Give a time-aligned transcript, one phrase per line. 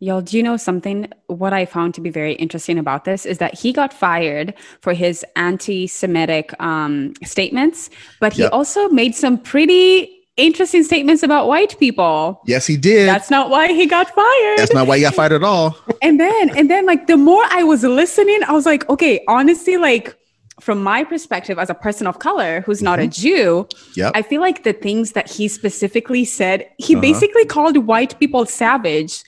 [0.00, 1.08] Y'all, do you know something?
[1.26, 4.92] What I found to be very interesting about this is that he got fired for
[4.92, 7.90] his anti Semitic um, statements,
[8.20, 8.52] but he Yep.
[8.52, 12.40] also made some pretty interesting statements about white people.
[12.46, 13.08] Yes, he did.
[13.08, 14.58] That's not why he got fired.
[14.58, 15.76] That's not why he got fired at all.
[16.02, 19.78] and then, and then, like, the more I was listening, I was like, okay, honestly,
[19.78, 20.14] like,
[20.60, 24.12] from my perspective as a person of color who's not a Jew, Yep.
[24.14, 27.00] I feel like the things that he specifically said, he Uh-huh.
[27.00, 29.22] basically called white people savage.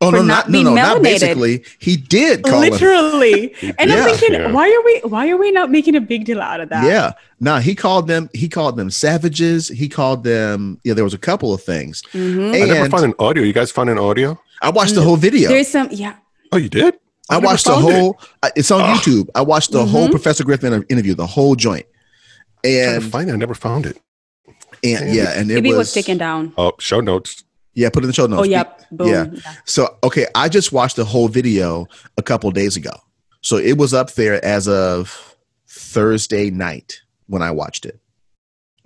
[0.00, 1.02] Oh for no, not not no, being no, not melanated.
[1.02, 1.64] basically.
[1.78, 2.72] He did call him.
[2.72, 4.04] literally and Yeah.
[4.04, 4.50] i'm thinking Yeah.
[4.52, 7.12] why are we why are we not making a big deal out of that Yeah.
[7.40, 8.30] No, he called them.
[8.32, 9.68] He called them savages.
[9.68, 10.78] He called them.
[10.82, 12.02] Yeah, there was a couple of things.
[12.14, 12.54] Mhm.
[12.54, 13.42] I never And found an audio.
[13.44, 14.40] You guys found an audio?
[14.62, 15.48] I watched the whole video.
[15.50, 16.14] there's some yeah
[16.52, 16.94] Oh, you did?
[17.28, 17.92] I never watched the found it.
[17.92, 18.20] whole.
[18.42, 18.96] uh, It's on Ugh.
[18.96, 19.28] YouTube.
[19.34, 20.12] I watched the whole Mhm.
[20.12, 21.84] Professor Griffin interview, the whole joint,
[22.64, 23.32] I'm trying to and find it.
[23.32, 23.96] I never found it.
[24.82, 27.44] and yeah, and it maybe was, it was taken down Oh, show notes.
[27.74, 28.40] Yeah, put it in the show notes.
[28.40, 29.26] oh yep boom yeah.
[29.64, 32.92] So okay, I just watched the whole video a couple days ago.
[33.40, 35.36] So it was up there as of
[35.68, 38.00] Thursday night when I watched it.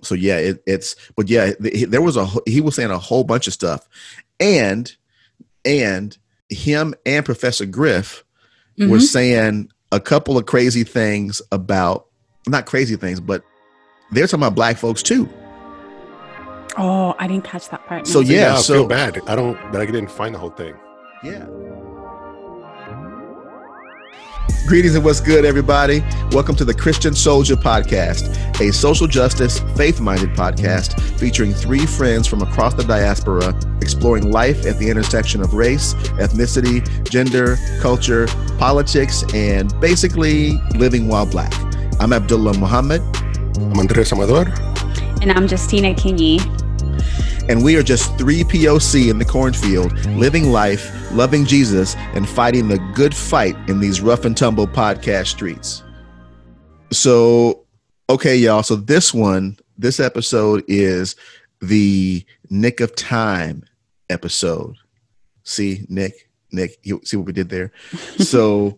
[0.01, 3.47] So yeah, it, it's but yeah, there was a he was saying a whole bunch
[3.47, 3.87] of stuff,
[4.39, 4.93] and
[5.65, 6.17] and
[6.49, 8.23] him and Professor Griff
[8.77, 9.01] were Mhm.
[9.01, 12.07] saying a couple of crazy things about
[12.47, 13.43] not crazy things, but
[14.11, 15.27] they're talking about black folks too.
[16.81, 18.29] Oh i didn't catch that part So no.
[18.29, 19.19] yeah, I so- feel bad.
[19.27, 20.73] I don't that I didn't find the whole thing.
[21.23, 21.45] Yeah.
[24.67, 26.01] Greetings and what's good, everybody.
[26.31, 28.23] Welcome to the Christian Soldier Podcast,
[28.61, 33.47] a social justice, faith minded podcast featuring three friends from across the diaspora
[33.81, 35.93] exploring life at the intersection of race,
[36.23, 36.77] ethnicity,
[37.09, 38.27] gender, culture,
[38.59, 41.53] politics, and basically living while black.
[41.99, 43.01] I'm Abdullah Muhammad,
[43.57, 44.45] I'm Andres Amador.
[45.21, 46.37] and i'm justina kingy
[47.49, 52.67] and we are just three POC in the cornfield, living life, loving Jesus, and fighting
[52.67, 55.83] the good fight in these rough and tumble podcast streets.
[56.91, 57.65] So,
[58.07, 58.61] okay, y'all.
[58.61, 61.15] So, this one, this episode is
[61.59, 63.63] the Nick of Time
[64.11, 64.75] episode.
[65.43, 67.71] See, Nick, Nick, you see what we did there?
[68.19, 68.77] so,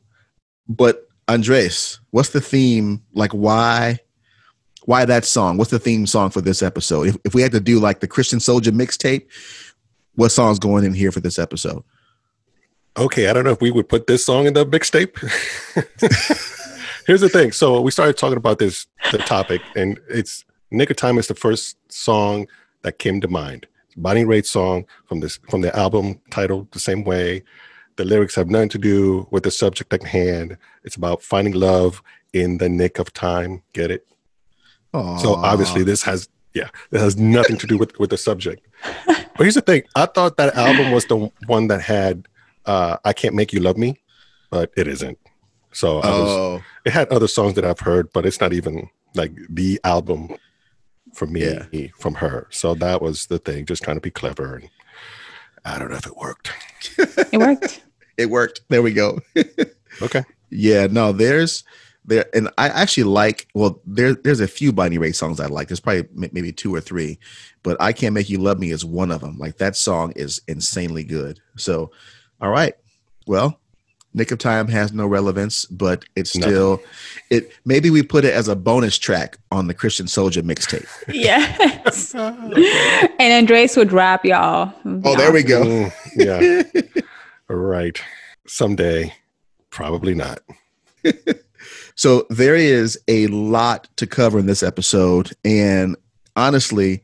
[0.70, 3.04] but Andres, what's the theme?
[3.14, 4.00] Like, why?
[4.92, 5.56] Why that song?
[5.56, 7.08] What's the theme song for this episode?
[7.08, 9.26] If, if we had to do like the Christian Soldier mixtape,
[10.16, 11.82] what song's going in here for this episode?
[12.98, 15.16] Okay, I don't know if we would put this song in the mixtape.
[17.08, 17.54] Here's the thing.
[17.54, 21.36] So we started talking about this the topic, and it's Nick of Time is the
[21.36, 22.48] first song
[22.82, 23.68] that came to mind.
[23.96, 27.44] Bonnie Raitt song from this from the album titled the same way.
[27.96, 30.58] The lyrics have nothing to do with the subject at hand.
[30.84, 32.04] It's about finding love
[32.34, 33.64] in the nick of time.
[33.72, 34.06] Get it?
[34.94, 38.66] So obviously this has yeah, it has nothing to do with with the subject.
[39.08, 42.28] But here's the thing: I thought that album was the one that had
[42.66, 43.96] uh, "I Can't Make You Love Me,"
[44.50, 45.18] but it isn't.
[45.72, 48.90] So I was, oh, it had other songs that I've heard, but it's not even
[49.16, 50.36] like the album
[51.14, 51.42] for me
[51.72, 51.88] Yeah.
[51.98, 52.48] from her.
[52.50, 54.70] So that was the thing, just trying to be clever, and
[55.64, 56.52] I don't know if it worked.
[57.32, 57.82] it worked
[58.18, 58.62] it worked.
[58.68, 59.20] There we go.
[60.02, 61.64] Okay, yeah, no, there's
[62.06, 63.48] there, and I actually like.
[63.54, 65.68] Well, there there's a few Bonnie Raitt songs I like.
[65.68, 67.20] There's probably maybe two or three,
[67.64, 69.38] but I can't make you love me is one of them.
[69.38, 71.40] Like that song is insanely good.
[71.58, 71.92] So,
[72.42, 72.74] all right,
[73.28, 73.58] well.
[74.14, 76.54] Nick of Time has no relevance, but it's Nothing.
[76.54, 76.82] still
[77.30, 77.54] it.
[77.64, 80.86] Maybe we put it as a bonus track on the Christian Soldier mixtape.
[81.08, 84.74] yes and andres would rap y'all
[85.06, 85.64] Oh, there we go.
[85.64, 87.02] Mm, yeah,
[87.48, 88.02] right.
[88.48, 89.14] Someday,
[89.70, 90.40] probably not.
[92.02, 95.96] So there is a lot to cover in this episode, and
[96.36, 97.04] honestly,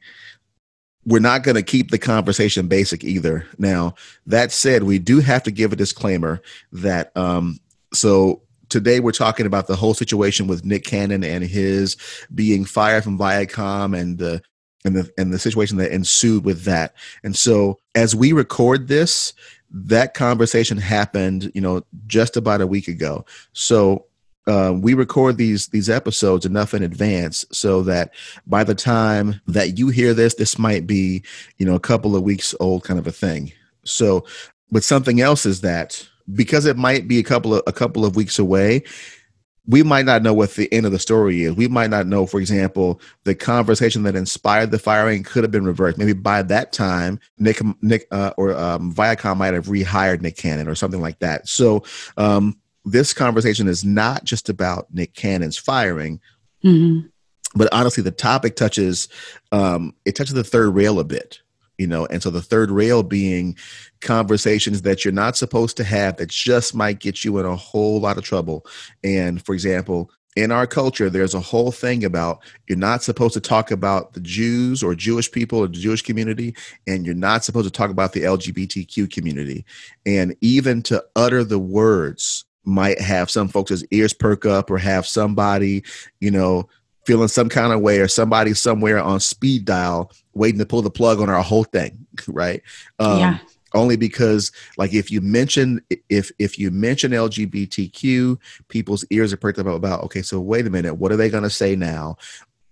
[1.06, 3.46] we're not going to keep the conversation basic either.
[3.60, 3.94] Now,
[4.26, 6.42] that said, we do have to give a disclaimer
[6.72, 7.60] that um,
[7.94, 11.96] so today we're talking about the whole situation with Nick Cannon and his
[12.34, 14.42] being fired from Viacom and the
[14.84, 16.96] and the and the situation that ensued with that.
[17.24, 19.34] And so as we record this,
[19.70, 23.28] that conversation happened, you know, just about a week ago.
[23.54, 24.07] So
[24.48, 28.14] uh, we record these these episodes enough in advance so that
[28.46, 31.24] by the time that you hear this, this might be
[31.58, 33.52] you know a couple of weeks old, kind of a thing.
[33.84, 34.26] So,
[34.72, 38.16] but something else is that because it might be a couple of a couple of
[38.16, 38.84] weeks away,
[39.68, 41.54] we might not know what the end of the story is.
[41.54, 45.66] We might not know, for example, the conversation that inspired the firing could have been
[45.66, 45.98] reversed.
[45.98, 50.68] Maybe by that time, Nick Nick uh, or um, Viacom might have rehired Nick Cannon
[50.68, 51.48] or something like that.
[51.50, 51.84] So.
[52.16, 52.58] Um,
[52.92, 56.20] this conversation is not just about Nick Cannon's firing,
[56.64, 57.10] Mhm.
[57.56, 59.08] but honestly, the topic touches
[59.52, 61.40] um, it touches the third rail a bit.
[61.80, 63.56] you know and so the third rail being
[64.02, 68.00] conversations that you're not supposed to have that just might get you in a whole
[68.00, 68.66] lot of trouble
[69.04, 73.40] and for example in our culture there's a whole thing about you're not supposed to
[73.40, 76.56] talk about the jews or jewish people or the jewish community
[76.88, 79.64] and you're not supposed to talk about the lgbtq community
[80.06, 85.08] and even to utter the words might have some folks' ears perk up or have
[85.08, 85.84] somebody
[86.20, 86.68] you know
[87.06, 90.90] feeling some kind of way or somebody somewhere on speed dial waiting to pull the
[90.90, 92.62] plug on our whole thing right?
[93.00, 93.38] Um, Yeah.
[93.74, 98.38] only because like if you mention if if you mention lgbtq
[98.68, 101.44] people's ears are perked up about okay so wait a minute what are they going
[101.44, 102.18] to say now?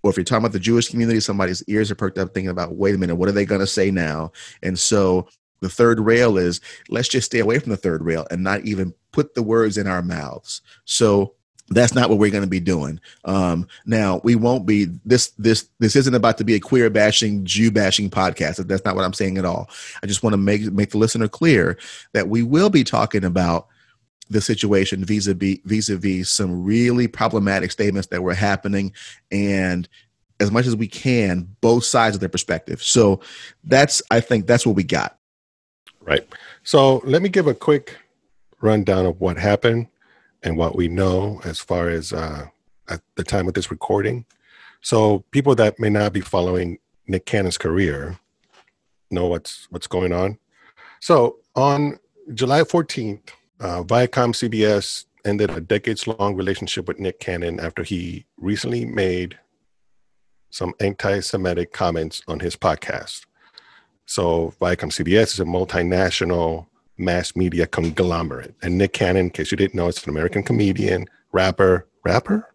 [0.04, 2.76] Or if you're talking about the jewish community somebody's ears are perked up thinking about
[2.76, 4.32] wait a minute what are they going to say now?
[4.62, 5.28] And so
[5.62, 8.94] the third rail is let's just stay away from the third rail and not even
[9.12, 10.62] put the words in our mouths.
[10.86, 11.34] So
[11.70, 13.00] that's not what we're going to be doing.
[13.24, 17.44] Um now we won't be this this this isn't about to be a queer bashing
[17.46, 18.66] jew bashing podcast.
[18.68, 19.70] That's not what i'm saying at all.
[20.04, 21.78] I just want to make make the listener clear
[22.14, 23.68] that we will be talking about
[24.30, 28.92] the situation vis-a-vis vis-a-vis some really problematic statements that were happening
[29.32, 29.88] and
[30.40, 32.84] as much as we can both sides of their perspective.
[32.84, 33.22] So
[33.64, 35.18] that's i think that's what we got
[36.06, 36.28] Right.
[36.64, 37.98] So let me give a quick
[38.62, 39.88] rundown of what happened
[40.44, 42.46] and what we know as far as uh,
[42.88, 44.26] at the time of this recording.
[44.82, 48.20] So people that may not be following Nick Cannon's career
[49.10, 50.38] know what's what's going on.
[51.00, 52.00] So on
[52.34, 53.30] July 14th,
[53.60, 59.40] uh, Viacom CBS ended a decades-long relationship with Nick Cannon after he recently made
[60.52, 63.26] some anti-Semitic comments on his podcast.
[64.06, 66.68] So Viacom CBS is a multinational
[66.98, 68.56] mass media conglomerate.
[68.62, 72.48] And Nick Cannon, in case you didn't know, it's an American comedian, rapper, rapper.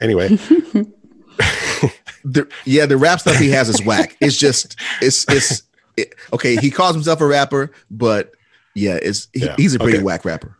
[0.00, 0.28] Anyway,
[2.24, 5.62] the, yeah the rap stuff he has is whack it's just it's it's
[5.96, 8.32] it, okay he calls himself a rapper but
[8.74, 10.04] yeah it's he, Yeah, he's a pretty okay.
[10.04, 10.56] whack rapper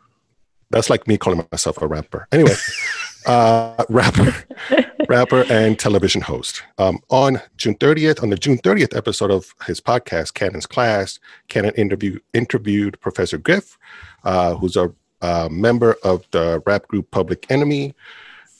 [0.74, 2.26] that's like me calling myself a rapper.
[2.32, 2.54] Anyway,
[3.26, 4.34] uh, rapper,
[5.08, 6.62] rapper, and television host.
[6.78, 11.18] Um, on June 30th, on the June 30th episode of his podcast, Cannon's Class,
[11.48, 13.78] Cannon interview, interviewed Professor Griff,
[14.24, 14.92] uh, who's a
[15.22, 17.94] uh, member of the rap group Public Enemy.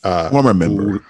[0.03, 1.03] Uh, former member who-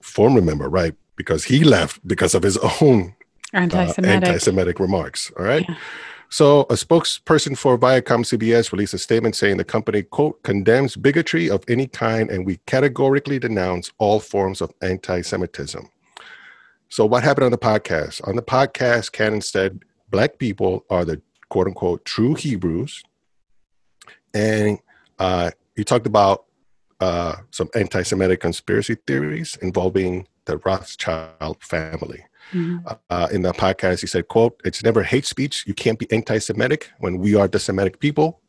[0.00, 0.94] former member, right?
[1.16, 3.14] Because he left because of his own
[3.52, 4.28] uh, Anti-Semitic.
[4.28, 5.30] anti-Semitic remarks.
[5.38, 5.64] All right.
[5.68, 5.76] Yeah.
[6.34, 11.48] So, a spokesperson for Viacom CBS released a statement saying the company, quote, condemns bigotry
[11.48, 15.88] of any kind and we categorically denounce all forms of anti Semitism.
[16.88, 18.26] So, what happened on the podcast?
[18.26, 23.04] On the podcast, Cannon said Black people are the quote unquote true Hebrews.
[24.34, 24.80] And
[25.20, 26.46] uh, he talked about
[26.98, 32.98] uh, some anti Semitic conspiracy theories involving the Rothschild family Mhm.
[33.10, 35.64] uh, in the podcast he said quote it's never hate speech.
[35.66, 38.40] You can't be anti-semitic when we are the semitic people.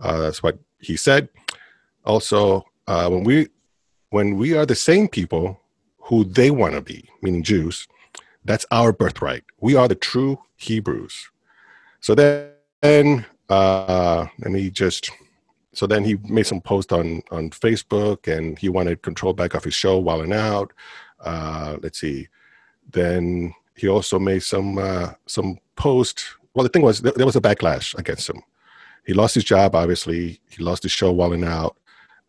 [0.00, 1.28] Uh, that's what he said.
[2.04, 3.48] Also uh, when we
[4.10, 5.60] when we are the same people
[5.98, 7.86] who they want to be meaning jews
[8.44, 9.44] that's our birthright.
[9.60, 11.28] We are the true hebrews.
[12.00, 15.10] So then uh, let me just
[15.74, 19.64] so then he made some post on on facebook and he wanted control back of
[19.64, 20.72] his show Wild 'N Out.
[21.20, 22.28] Uh, let's see
[22.90, 26.24] then he also made some uh, some post.
[26.54, 28.42] Well, the thing was th- there was a backlash against him.
[29.06, 30.40] He lost his job, obviously.
[30.50, 31.76] He lost his show Wild 'N Out,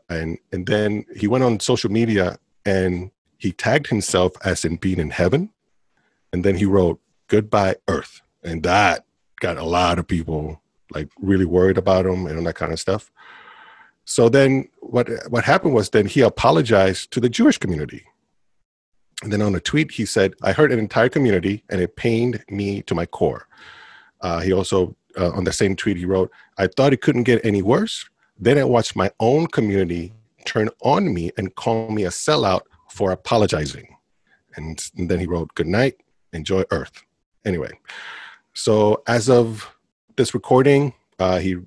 [0.10, 5.00] and and then he went on social media and he tagged himself as in being
[5.00, 5.52] in heaven,
[6.32, 9.06] and then he wrote "Goodbye Earth," and that
[9.40, 10.62] got a lot of people
[10.92, 13.12] like really worried about him and all that kind of stuff.
[14.06, 18.06] So then what what happened was then he apologized to the Jewish community.
[19.24, 22.44] And then on a tweet, he said, I hurt an entire community and it pained
[22.50, 23.48] me to my core.
[24.22, 27.44] Uh, he also, uh, on the same tweet, he wrote, I thought it couldn't get
[27.44, 28.10] any worse.
[28.38, 30.14] Then I watched my own community
[30.46, 33.96] turn on me and call me a sellout for apologizing.
[34.56, 35.98] And, and then he wrote, Good night,
[36.34, 37.04] enjoy Earth.
[37.46, 37.72] Anyway,
[38.54, 39.70] so as of
[40.16, 41.58] this recording, uh, he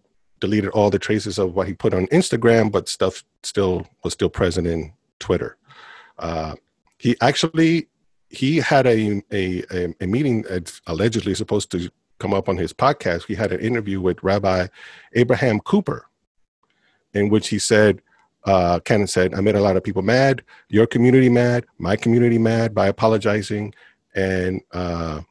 [0.40, 4.28] deleted all the traces of what he put on Instagram, but stuff still was still
[4.28, 5.56] present in Twitter.
[7.02, 7.88] He actually
[8.28, 9.64] he had a a,
[10.00, 11.90] a, meeting that's allegedly supposed to
[12.20, 13.26] come up on his podcast.
[13.26, 14.68] He had an interview with Rabbi
[15.14, 16.06] Abraham Cooper,
[17.12, 18.00] in which he said,
[18.44, 20.44] uh, Cannon said, "I made a lot of people mad.
[20.68, 21.66] Your community mad.
[21.76, 23.74] My community mad by apologizing."
[24.14, 25.22] And uh,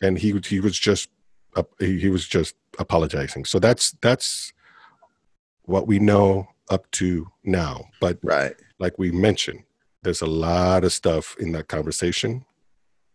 [0.00, 1.10] and he he was just
[1.54, 3.44] uh, he he was just apologizing.
[3.44, 4.54] So that's that's
[5.64, 7.84] what we know up to now.
[8.00, 9.64] But right like we mentioned,
[10.02, 12.44] there's a lot of stuff in that conversation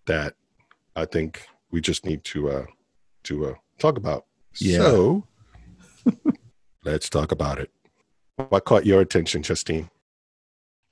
[0.05, 0.35] that
[0.95, 2.65] I think we just need to uh,
[3.23, 4.25] to uh, talk about.
[4.57, 4.77] Yeah.
[4.77, 5.27] So
[6.85, 7.71] let's talk about it.
[8.49, 9.89] What caught your attention, Justine?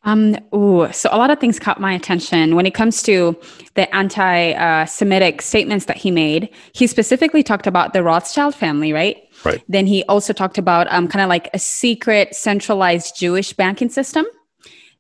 [0.05, 3.39] Um, ooh, so a lot of things caught my attention when it comes to
[3.75, 6.50] the anti-Semitic statements that he made.
[6.73, 9.23] He specifically talked about the Rothschild family, right?
[9.45, 9.63] Right.
[9.69, 14.25] Then he also talked about um, kind of like a secret centralized Jewish banking system.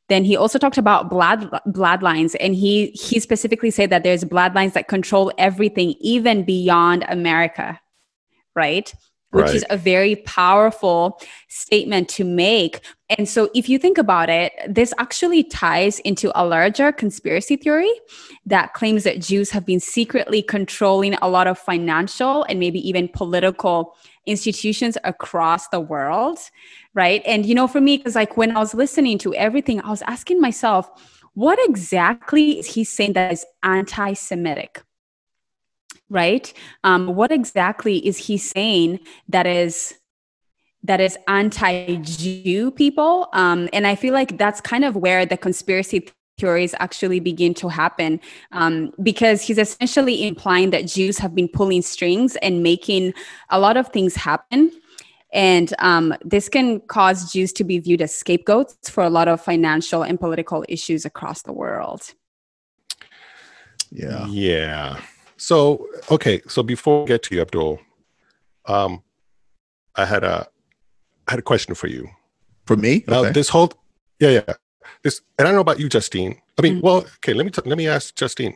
[0.09, 4.73] Then he also talked about blood bloodlines, and he he specifically said that there's bloodlines
[4.73, 7.79] that control everything, even beyond America,
[8.55, 8.93] right?
[9.31, 12.81] Which is a very powerful statement to make.
[13.17, 17.91] And so, if you think about it, this actually ties into a larger conspiracy theory
[18.45, 23.07] that claims that Jews have been secretly controlling a lot of financial and maybe even
[23.07, 23.95] political
[24.27, 26.37] institutions across the world.
[26.95, 27.23] Right.
[27.25, 30.03] And, you know, for me, because like when I was listening to everything, I was
[30.03, 30.91] asking myself,
[31.33, 34.83] what exactly is he saying that is anti Semitic?
[36.09, 36.53] Right.
[36.83, 39.95] Um, what exactly is he saying that is
[40.83, 43.29] that is anti-Jew people.
[43.33, 47.69] Um, and I feel like that's kind of where the conspiracy theories actually begin to
[47.69, 48.19] happen
[48.51, 53.13] um, because he's essentially implying that Jews have been pulling strings and making
[53.49, 54.71] a lot of things happen.
[55.33, 59.41] And um, this can cause Jews to be viewed as scapegoats for a lot of
[59.41, 62.13] financial and political issues across the world.
[63.91, 64.27] Yeah.
[64.27, 64.99] Yeah.
[65.37, 66.41] So okay.
[66.47, 67.79] So before we get to you, Abdul,
[68.65, 69.03] um,
[69.95, 70.47] I had a
[71.27, 72.09] I had a question for you.
[72.65, 73.31] For me, Now okay.
[73.31, 73.73] this whole
[74.19, 74.53] yeah yeah
[75.03, 76.41] this and I don't know about you, Justine.
[76.57, 76.81] I mean, Mm.
[76.83, 77.33] well, okay.
[77.33, 78.55] Let me t- let me ask Justine.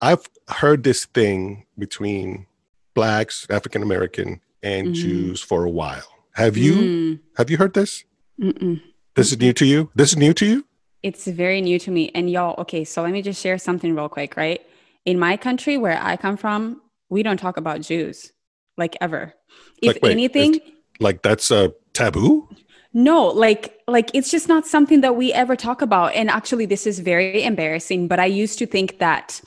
[0.00, 2.46] I've heard this thing between
[2.94, 4.94] blacks, African American, and Mhm.
[4.94, 6.06] Jews for a while.
[6.34, 8.04] Have you Mm, have you heard this?
[8.40, 8.80] mm-mm.
[9.16, 9.90] This is new to you.
[9.94, 10.64] This is new to you.
[11.02, 12.10] It's very new to me.
[12.14, 14.60] And y'all, okay, so let me just share something real quick, right?
[15.04, 18.32] In my country where I come from, we don't talk about Jews
[18.76, 19.34] like ever.
[19.82, 20.60] If Like, wait, anything,
[21.00, 22.48] Like that's a taboo.
[22.92, 26.14] no, like like it's just not something that we ever talk about.
[26.14, 29.40] And actually this is very embarrassing, but I used to think that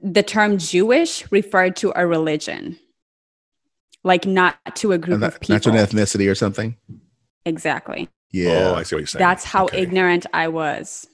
[0.00, 2.78] the term Jewish referred to a religion.
[4.02, 5.54] Like not to a group And of that- people.
[5.54, 6.76] Not to an ethnicity or something.
[7.44, 8.08] exactly.
[8.32, 8.70] Yeah.
[8.70, 9.20] Oh, I see what you're saying.
[9.20, 9.82] That's how Okay.
[9.82, 11.06] ignorant I was.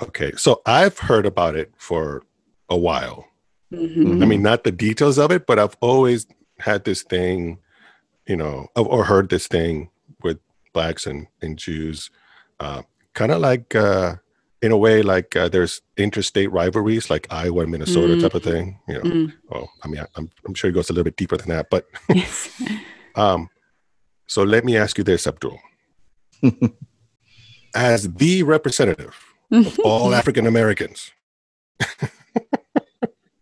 [0.00, 2.22] Okay, so I've heard about it for
[2.68, 3.26] a while.
[3.72, 4.22] Mhm.
[4.22, 6.26] I mean, not the details of it, but I've always
[6.60, 7.58] had this thing,
[8.26, 9.90] you know, or- or heard this thing
[10.22, 10.38] with
[10.72, 12.10] blacks and, and Jews,
[12.60, 12.82] uh,
[13.14, 14.16] kind of like, uh,
[14.62, 18.20] in a way, like uh, there's interstate rivalries, like Iowa and Minnesota Mm.
[18.22, 18.78] type of thing.
[18.88, 19.32] You know, Mm.
[19.52, 21.70] oh, I mean, I, I'm, I'm sure it goes a little bit deeper than that,
[21.70, 22.50] but Yes.
[23.14, 23.48] um,
[24.26, 25.58] so let me ask you this, Abdul.
[27.74, 29.16] As the representative
[29.52, 31.10] of all African Americans.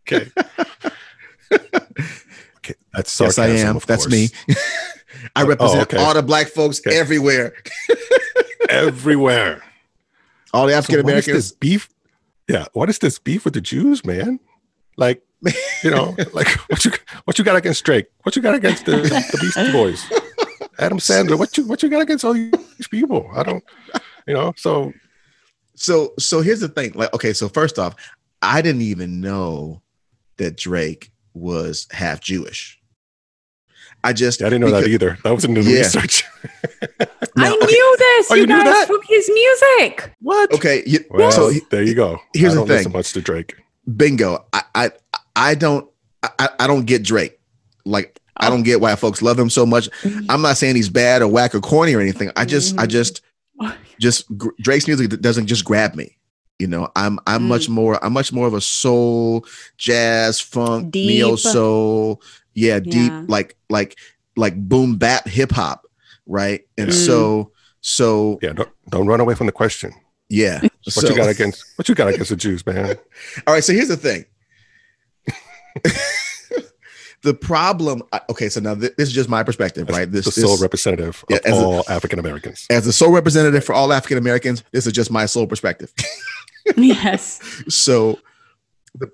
[0.07, 0.31] okay.
[1.53, 2.75] okay.
[2.95, 3.77] That's sarcasm, yes, I am.
[3.77, 4.29] of That's me.
[5.35, 5.97] I Oh, represent okay.
[5.97, 6.97] all the black folks Okay.
[6.99, 7.55] everywhere.
[8.69, 9.63] Everywhere.
[10.55, 11.37] All the African Americans.
[11.37, 11.89] this beef?
[12.49, 12.67] Yeah.
[12.73, 14.41] What is this beef with the Jews, man?
[14.97, 15.23] Like,
[15.85, 16.93] you know, like what you
[17.25, 18.07] what you got against Drake?
[18.23, 20.05] What you got against the, the Beastie Boys?
[20.79, 23.31] Adam Sandler, what you what you got against all these people?
[23.35, 23.65] I don't,
[24.27, 24.55] you know.
[24.57, 24.93] So
[25.75, 26.93] so so here's the thing.
[26.95, 27.95] Like, okay, so first off,
[28.43, 29.83] I didn't even know
[30.39, 32.81] that Drake was half Jewish.
[34.05, 35.19] I just yeah, I didn't know that either.
[35.25, 35.79] That was in the Yeah.
[35.79, 36.25] research.
[37.39, 38.87] I okay, knew this, Oh, you, you knew guys, that?
[38.87, 40.13] from his music.
[40.21, 40.53] what?
[40.53, 42.19] Okay, you, Well, so he- there you go.
[42.35, 42.99] here's I the don't listen thing.
[42.99, 43.55] much to Drake.
[43.97, 44.45] bingo.
[44.53, 44.91] I I
[45.37, 45.89] I don't
[46.39, 47.39] I, I don't get Drake.
[47.85, 49.89] Like I don't get why folks love him so much.
[50.29, 52.31] I'm not saying he's bad or whack or corny or anything.
[52.37, 52.91] I just I Mhm.
[52.91, 53.21] just
[54.01, 54.27] just
[54.61, 56.17] Drake's music doesn't just grab me.
[56.59, 57.47] You know, I'm I'm Mm.
[57.49, 61.09] much more I'm much more of a soul, jazz, funk, Deep.
[61.09, 62.21] neo soul,
[62.55, 63.25] yeah, deep Yeah.
[63.29, 63.97] like like
[64.37, 65.87] like boom bap hip hop,
[66.29, 66.61] right?
[66.77, 66.95] And Yeah.
[66.95, 69.93] so so Yeah, don't, don't run away from the question.
[70.29, 70.61] yeah.
[70.61, 72.97] What so, you got against what you got against the Jews, man?
[73.47, 74.25] All right, so here's the thing.
[77.23, 78.03] the problem.
[78.31, 80.11] Okay, so now th- this is just my perspective, right?
[80.11, 82.67] This, the this sole representative Yeah, of all African Americans.
[82.71, 85.93] as the sole representative for all African Americans, this is just my sole perspective.
[86.77, 87.41] yes.
[87.69, 88.19] so
[88.95, 89.11] the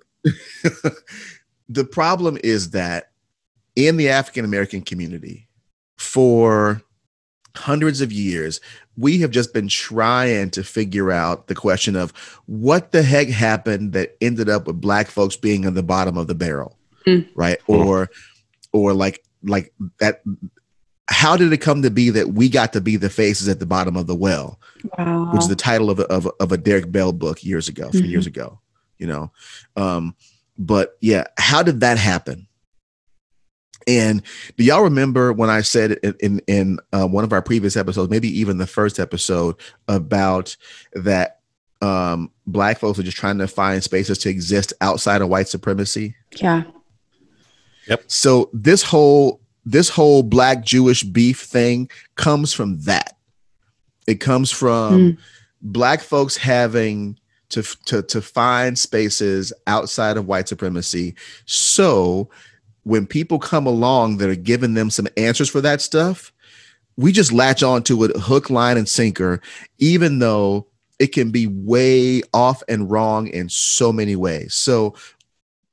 [1.68, 3.10] the problem is that
[3.76, 5.48] in the African American community,
[5.96, 6.82] for
[7.56, 8.60] hundreds of years,
[8.96, 12.10] we have just been trying to figure out the question of
[12.46, 16.26] what the heck happened that ended up with black folks being on the bottom of
[16.26, 17.28] the barrel, Mm.
[17.34, 17.58] right?
[17.68, 17.84] Mm.
[17.86, 18.10] Or,
[18.72, 20.22] or like like that.
[21.08, 23.66] How did it come to be that we got to be the faces at the
[23.66, 24.58] bottom of the well?
[24.98, 25.32] Wow.
[25.32, 27.88] which is the title of a, of, a- of a Derrick Bell book years ago,
[27.90, 28.08] Mhm.
[28.08, 28.60] years ago.
[28.98, 29.32] You know,
[29.76, 30.14] um,
[30.58, 32.46] but yeah, how did that happen?
[33.86, 34.22] And
[34.56, 38.10] do y'all remember when I said in in, in uh, one of our previous episodes,
[38.10, 39.56] maybe even the first episode,
[39.88, 40.56] about
[40.94, 41.40] that
[41.82, 46.14] um, black folks are just trying to find spaces to exist outside of white supremacy?
[46.36, 46.62] Yeah.
[47.88, 48.04] Yep.
[48.06, 53.16] So this whole this whole black Jewish beef thing comes from that.
[54.06, 55.18] It comes from Mm.
[55.62, 57.18] black folks having
[57.50, 61.14] to, to to find spaces outside of white supremacy.
[61.46, 62.28] So
[62.84, 66.32] when people come along that are giving them some answers for that stuff,
[66.96, 69.40] we just latch on to it hook, line, and sinker,
[69.78, 70.66] even though
[70.98, 74.54] it can be way off and wrong in so many ways.
[74.54, 74.94] So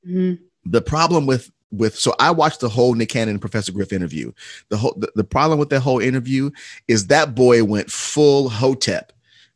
[0.06, 0.38] Mhm.
[0.64, 4.32] the problem with with so I watched the whole Nick Cannon and Professor Griff interview.
[4.68, 6.50] The whole the, the problem with that whole interview
[6.88, 9.12] is that boy went full hotep.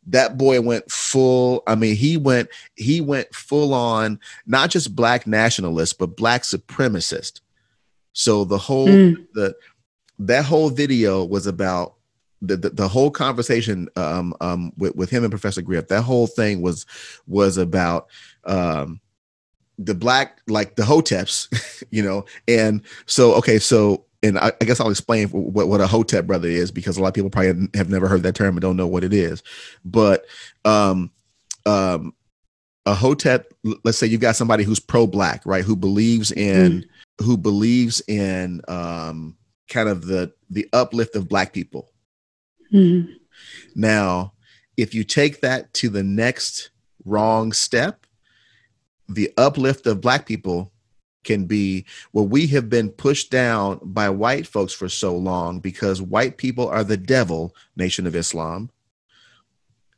[0.06, 1.62] That boy went full.
[1.66, 7.40] I mean, he went he went full on not just black nationalist, but black supremacist.
[8.18, 9.26] So the whole Mm.
[9.34, 9.54] the
[10.20, 11.96] that whole video was about
[12.40, 15.88] the, the, the whole conversation um, um, with, with him and Professor Griff.
[15.88, 16.86] That whole thing was
[17.26, 18.06] was about
[18.44, 19.02] um,
[19.78, 21.48] the black like the hoteps,
[21.90, 22.24] you know.
[22.48, 26.48] And so okay, so and I, I guess I'll explain what, what a hotep brother
[26.48, 28.86] is because a lot of people probably have never heard that term and don't know
[28.86, 29.42] what it is.
[29.84, 30.24] But
[30.64, 31.10] um,
[31.66, 32.14] um,
[32.86, 33.52] a hotep,
[33.84, 35.64] let's say you've got somebody who's pro-black, right?
[35.64, 36.86] Who believes in
[37.22, 39.36] who believes in um,
[39.68, 41.90] kind of the the uplift of black people.
[42.72, 43.08] Mhm.
[43.74, 44.34] Now,
[44.76, 46.70] if you take that to the next
[47.04, 48.06] wrong step,
[49.08, 50.72] the uplift of black people
[51.24, 56.00] can be well, we have been pushed down by white folks for so long because
[56.00, 58.70] white people are the devil, Nation of Islam,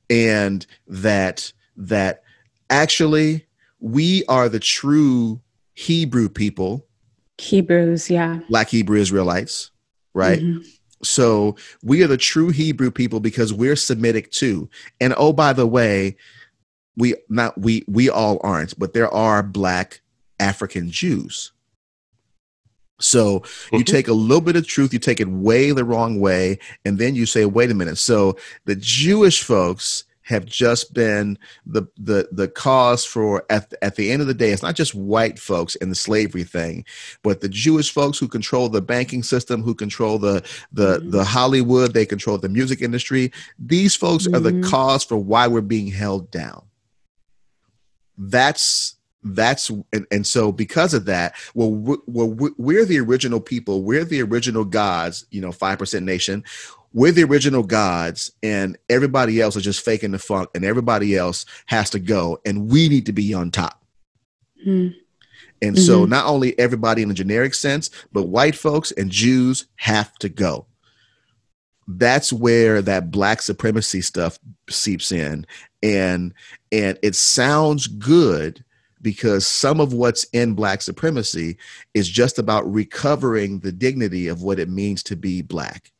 [0.08, 2.22] and that that
[2.70, 3.46] actually
[3.80, 5.40] we are the true
[5.74, 6.87] Hebrew people,
[7.38, 8.40] Hebrews, yeah.
[8.48, 9.70] black Hebrew Israelites,
[10.14, 10.40] right?
[10.40, 10.64] Mhm.
[11.02, 14.68] So we are the true Hebrew people because we're Semitic too.
[15.00, 16.16] And oh, by the way,
[16.96, 20.00] we not we we all aren't, but there are black
[20.40, 21.52] African Jews.
[23.00, 23.86] So you Mhm.
[23.86, 27.14] take a little bit of truth, you take it way the wrong way, and then
[27.14, 27.98] you say, wait a minute.
[27.98, 34.10] So the Jewish folks have just been the the the cause for at at the
[34.12, 36.84] end of the day, it's not just white folks and the slavery thing,
[37.22, 41.10] but the Jewish folks who control the banking system, who control the the Mhm.
[41.12, 43.32] the Hollywood, they control the music industry.
[43.58, 44.64] These folks are the Mhm.
[44.70, 46.62] cause for why we're being held down.
[48.18, 53.82] That's that's and, and so because of that well we're, we're, we're the original people
[53.82, 56.44] we're the original gods you know 5% nation
[56.92, 61.44] we're the original gods and everybody else is just faking the funk and everybody else
[61.66, 63.84] has to go and we need to be on top
[64.66, 64.94] Mhm.
[65.62, 66.08] and so Mhm.
[66.08, 70.66] not only everybody in a generic sense, but white folks and Jews have to go.
[71.86, 75.46] That's where that black supremacy stuff seeps in.
[75.82, 76.34] And
[76.70, 78.62] and it sounds good
[79.00, 81.56] because some of what's in black supremacy
[81.94, 85.92] is just about recovering the dignity of what it means to be black.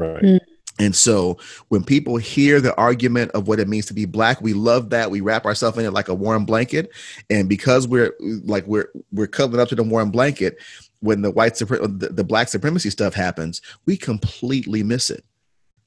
[0.00, 0.22] Right.
[0.22, 0.40] Mm.
[0.80, 1.36] And so
[1.68, 5.10] when people hear the argument of what it means to be black, we love that.
[5.10, 6.90] We wrap ourselves in it like a warm blanket.
[7.28, 10.58] And because we're like we're we're covered up to the warm blanket,
[11.00, 15.24] when the white the, the black supremacy stuff happens, we completely miss it.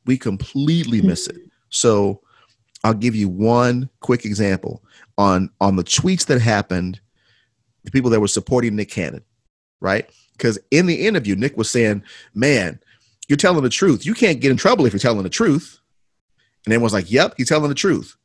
[0.06, 1.06] We completely mm.
[1.06, 1.38] miss it.
[1.70, 2.22] So
[2.84, 4.84] I'll give you one quick example
[5.18, 7.00] on on the tweets that happened,
[7.84, 9.24] the people that were supporting Nick Cannon,
[9.80, 10.08] right?
[10.34, 12.04] Because in the interview, Nick was saying,
[12.36, 12.80] "Man,
[13.28, 14.06] you're telling the truth.
[14.06, 15.80] You can't get in trouble if you're telling the truth."
[16.66, 18.16] And everyone's like, "Yep, he's telling the truth."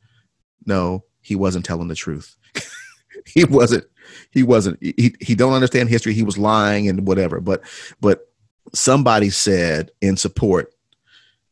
[0.66, 2.36] No, he wasn't telling the truth.
[3.26, 3.84] he wasn't.
[4.30, 4.78] He wasn't.
[4.82, 6.14] He he don't understand history.
[6.14, 7.40] He was lying and whatever.
[7.40, 7.62] But
[8.00, 8.28] but
[8.74, 10.72] somebody said in support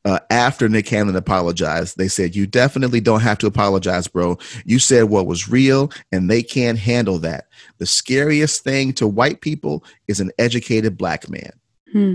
[0.06, 4.38] uh, after Nick Cannon apologized, they said, You definitely don't have to apologize, bro.
[4.64, 7.46] You said what was real, and they can't handle that.
[7.78, 11.50] The scariest thing to white people is an educated black man.
[11.92, 12.14] Hmm.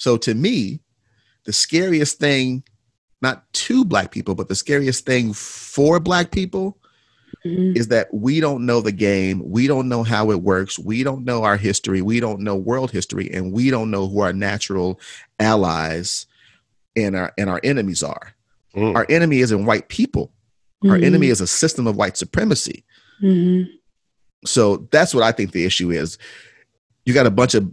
[0.00, 0.80] So to me,
[1.44, 2.64] the scariest thing,
[3.20, 6.78] not to black people, but the scariest thing for black people
[7.44, 7.76] Mhm.
[7.76, 9.42] is that we don't know the game.
[9.44, 10.78] We don't know how it works.
[10.78, 12.00] We don't know our history.
[12.00, 14.98] We don't know world history, and we don't know who our natural
[15.38, 16.24] allies
[16.96, 18.34] and our and our enemies are.
[18.74, 18.94] Mm.
[18.94, 20.32] Our enemy isn't white people.
[20.84, 21.04] Our Mhm.
[21.04, 22.84] enemy is a system of white supremacy.
[23.22, 23.66] Mhm.
[24.46, 26.16] So that's what I think the issue is.
[27.04, 27.70] You got a bunch of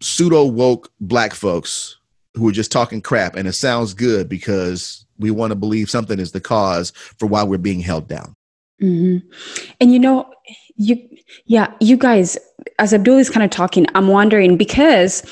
[0.00, 1.96] pseudo woke black folks
[2.34, 6.18] who are just talking crap, and it sounds good because we want to believe something
[6.18, 8.34] is the cause for why we're being held down.
[8.80, 9.18] hmm
[9.80, 10.30] And you know,
[10.76, 10.96] You,
[11.46, 12.36] yeah, you guys,
[12.80, 15.22] as Abdul is kind of talking, I'm wondering because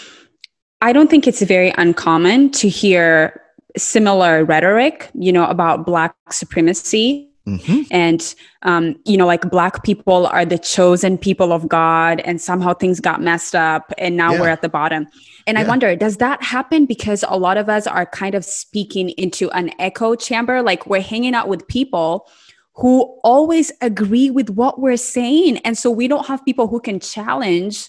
[0.81, 3.41] I don't think it's very uncommon to hear
[3.77, 7.32] similar rhetoric, you know, about Black supremacy.
[7.47, 7.83] Mm-hmm.
[7.91, 12.75] And, um, you know, like Black people are the chosen people of God, and somehow
[12.75, 14.41] things got messed up, and now yeah.
[14.41, 15.09] we're at the bottom.
[15.47, 15.65] And yeah.
[15.65, 19.51] I wonder, does that happen because a lot of us are kind of speaking into
[19.51, 20.63] an echo chamber?
[20.63, 22.29] Like we're hanging out with people
[22.75, 25.59] who always agree with what we're saying.
[25.59, 27.89] And so we don't have people who can challenge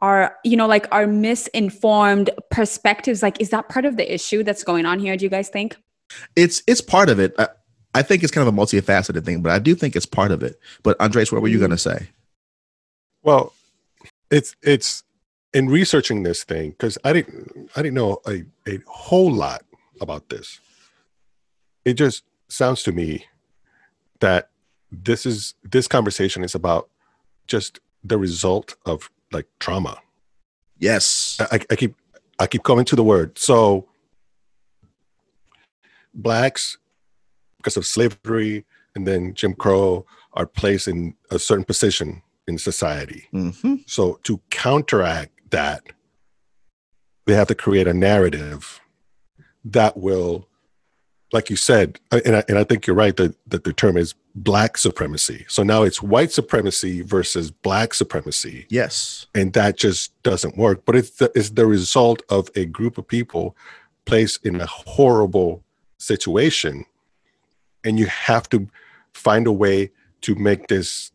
[0.00, 3.22] our, you know, like our misinformed perspectives.
[3.22, 5.16] Like, is that part of the issue that's going on here?
[5.16, 5.76] Do you guys think?
[6.36, 7.34] It's it's part of it.
[7.38, 7.48] I,
[7.94, 10.42] I think it's kind of a multifaceted thing, but I do think it's part of
[10.42, 10.58] it.
[10.82, 11.62] But Andres, what were you mm-hmm.
[11.62, 12.08] going to say?
[13.22, 13.52] Well,
[14.30, 15.04] it's it's
[15.52, 19.62] in researching this thing because I didn't I didn't know a, a whole lot
[20.00, 20.58] about this.
[21.84, 23.26] It just sounds to me
[24.20, 24.48] that
[24.90, 26.88] this is this conversation is about
[27.46, 29.98] just the result of like trauma.
[30.78, 31.38] Yes.
[31.40, 31.94] I, I keep
[32.38, 33.38] I keep coming to the word.
[33.38, 33.86] So
[36.14, 36.78] blacks,
[37.62, 43.28] because of slavery and then Jim Crow, are placed in a certain position in society.
[43.32, 43.76] Mm-hmm.
[43.86, 45.82] So to counteract that,
[47.26, 48.80] they have to create a narrative
[49.64, 50.48] that will
[51.32, 54.14] like you said, and I, and I think you're right that, that the term is
[54.34, 55.44] black supremacy.
[55.48, 58.66] So now it's white supremacy versus black supremacy.
[58.68, 59.26] Yes.
[59.34, 60.84] And that just doesn't work.
[60.84, 63.56] But it's the, it's the result of a group of people
[64.04, 65.64] placed in a horrible
[65.98, 66.84] situation.
[67.84, 68.68] And you have to
[69.12, 69.90] find a way
[70.22, 71.10] to make this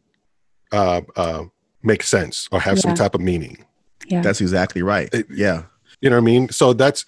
[0.72, 1.46] uh, uh,
[1.84, 2.82] make sense or have yeah.
[2.82, 3.66] some type of meaning.
[4.08, 4.22] Yeah.
[4.22, 5.10] That's exactly right.
[5.14, 5.64] It, yeah.
[6.02, 6.50] You know what I mean?
[6.50, 7.06] So that's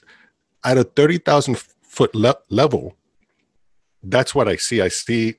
[0.64, 2.96] at a 30,000 foot le- level
[4.04, 4.82] that's what I see.
[4.82, 5.36] I see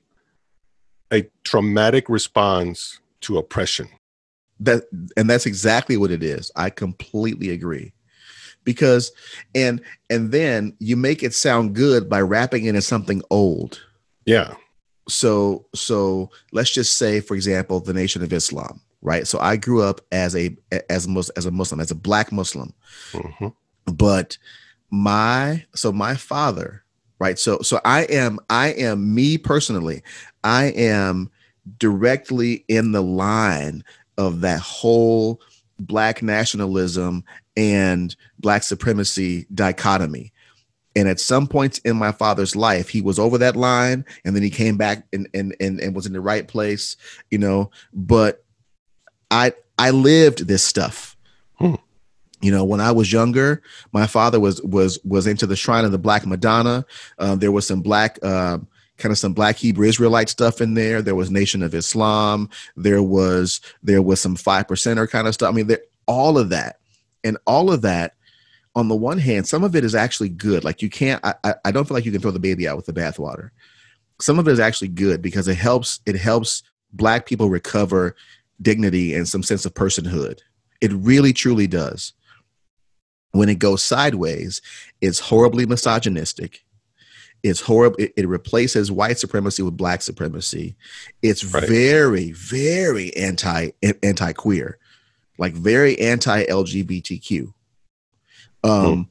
[1.12, 3.88] a traumatic response to oppression.
[4.60, 4.84] That
[5.16, 6.50] and that's exactly what it is.
[6.56, 7.92] I completely agree.
[8.64, 9.12] Because
[9.54, 9.80] and
[10.10, 13.80] and then you make it sound good by wrapping it in something old.
[14.30, 14.54] Yeah.
[15.08, 19.26] So so let's just say for example the nation of Islam, right?
[19.26, 20.56] So I grew up as a
[20.88, 22.72] as a as a Muslim, as a black Muslim.
[23.12, 23.48] Mm-hmm.
[23.92, 24.38] But
[24.90, 26.84] my so my father
[27.20, 30.02] right so so i am i am me personally
[30.42, 31.30] i am
[31.78, 33.84] directly in the line
[34.18, 35.40] of that whole
[35.78, 37.22] black nationalism
[37.56, 40.32] and black supremacy dichotomy
[41.00, 44.42] and at some points in my father's life he was over that line and then
[44.42, 46.96] he came back and and and, and was in the right place
[47.30, 48.44] you know but
[49.30, 51.16] i i lived this stuff.
[51.54, 51.76] Hmm.
[52.42, 55.92] You know when i was younger my father was was was into the shrine of
[55.92, 56.84] the black madonna.
[57.18, 61.00] Um, there was some black um, kind of some black hebrew israelite stuff in there.
[61.00, 62.50] There was nation of islam.
[62.76, 65.48] There was there was some five percenter kind of stuff.
[65.48, 66.76] I mean there, all of that.
[67.22, 68.14] And all of that
[68.74, 71.70] on the one hand some of it is actually good like you can't i, I
[71.70, 73.50] don't feel like you can throw the baby out with the bathwater
[74.20, 78.14] some of it is actually good because it helps it helps black people recover
[78.62, 80.40] dignity and some sense of personhood
[80.80, 82.12] it really truly does
[83.32, 84.60] when it goes sideways,
[85.00, 86.64] it's horribly misogynistic.
[87.42, 87.96] It's horrible.
[87.98, 90.76] It, it replaces white supremacy with black supremacy.
[91.22, 91.66] It's right.
[91.66, 93.70] very, very anti
[94.02, 94.78] anti queer,
[95.38, 97.52] like very anti LGBTQ.
[98.62, 99.02] Um, hmm.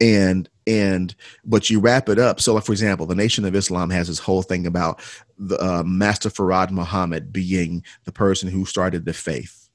[0.00, 1.14] and and
[1.44, 2.40] but you wrap it up.
[2.40, 5.00] So, like for example, the Nation of Islam has this whole thing about
[5.38, 9.68] the uh, Master Fard Muhammad being the person who started the faith,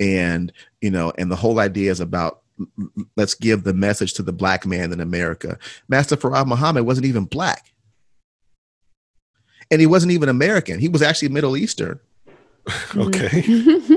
[0.00, 2.40] and you know, and the whole idea is about
[3.16, 5.58] let's give the message to the black man in America.
[5.88, 7.72] Master Fard Muhammad wasn't even black.
[9.70, 10.78] And he wasn't even American.
[10.78, 11.98] He was actually Middle Eastern.
[12.96, 13.42] okay.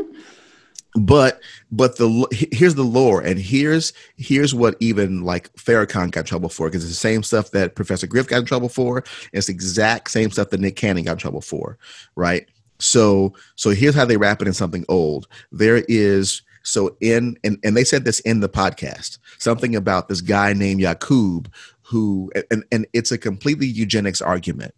[0.99, 6.25] but but the here's the lore and here's here's what even like Farrakhan got in
[6.25, 9.03] trouble for because it's the same stuff that Professor Griff got in trouble for.
[9.33, 11.77] It's the exact same stuff that Nick Cannon got in trouble for,
[12.15, 12.47] right?
[12.79, 15.27] So so here's how they wrap it in something old.
[15.51, 20.21] There is so in and, and they said this in the podcast, something about this
[20.21, 24.73] guy named Yakub who and, and it's a completely eugenics argument.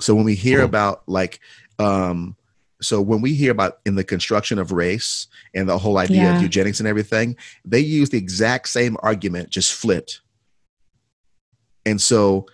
[0.00, 0.66] So when we hear mm-hmm.
[0.66, 1.40] about like
[1.78, 2.36] um
[2.84, 6.36] so when we hear about in the construction of race and the whole idea yeah.
[6.36, 10.20] of eugenics and everything, they use the exact same argument, just flipped.
[11.84, 12.46] And so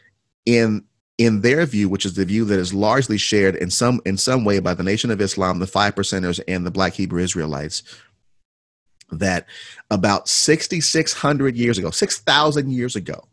[0.47, 0.85] in
[1.19, 4.45] in their view, which is the view that is largely shared in some in some
[4.45, 7.83] way by the Nation of Islam, the five percenters, and the Black Hebrew Israelites,
[9.11, 9.47] that
[9.91, 13.25] about 6,600 years ago, 6,000 years ago,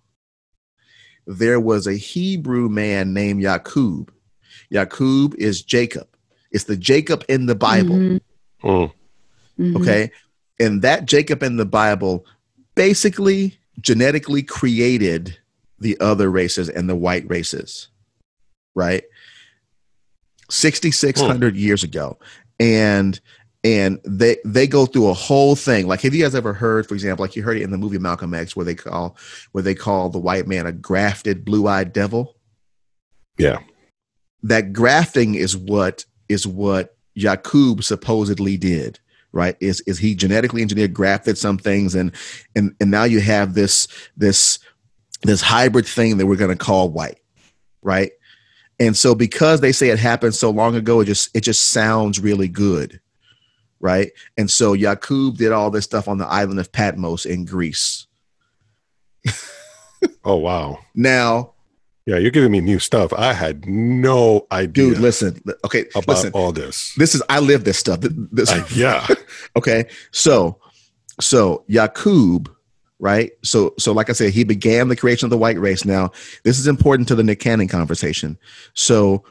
[1.28, 4.12] there was a Hebrew man named Yakub.
[4.70, 6.08] Yakub is Jacob.
[6.56, 7.96] It's the Jacob in the Bible.
[7.96, 8.20] Mhm.
[8.64, 8.92] Mm.
[9.60, 9.76] Mhm.
[9.82, 10.12] Okay.
[10.58, 12.26] And that Jacob in the Bible
[12.76, 15.38] basically genetically created
[15.80, 17.90] the other races and the white races,
[18.74, 19.04] right?
[20.50, 22.18] 6,600 years ago.
[22.60, 23.20] And
[23.66, 25.88] and they they go through a whole thing.
[25.88, 27.98] Like, have you guys ever heard, for example, like you heard it in the movie
[27.98, 29.18] Malcolm X, where they call
[29.52, 32.38] where they call the white man a grafted blue-eyed devil?
[33.38, 33.60] Yeah.
[34.44, 39.00] that grafting is what is what Yakub supposedly did,
[39.32, 39.56] right?
[39.60, 42.12] Is is he genetically engineered, grafted some things, and
[42.56, 44.60] and and now you have this this
[45.24, 47.20] this hybrid thing that we're going to call white,
[47.82, 48.12] right?
[48.80, 52.20] And so because they say it happened so long ago, it just it just sounds
[52.20, 53.00] really good,
[53.80, 54.12] right?
[54.38, 58.08] And so Yakub did all this stuff on the island of Patmos in Greece.
[60.24, 60.80] Oh wow.
[60.94, 61.55] Now,
[62.06, 63.12] Yeah, you're giving me new stuff.
[63.14, 66.32] I had no idea dude, listen, okay, about listen.
[66.34, 66.94] all this.
[66.96, 68.00] This is I live this stuff.
[68.02, 69.08] This, I- yeah.
[69.56, 69.86] Okay.
[70.12, 70.60] So
[71.20, 72.54] so Yakub,
[73.00, 73.32] right?
[73.44, 75.84] So so like I said, he began the creation of the white race.
[75.84, 76.12] Now,
[76.44, 78.38] this is important to the Nick Cannon conversation.
[78.76, 79.24] So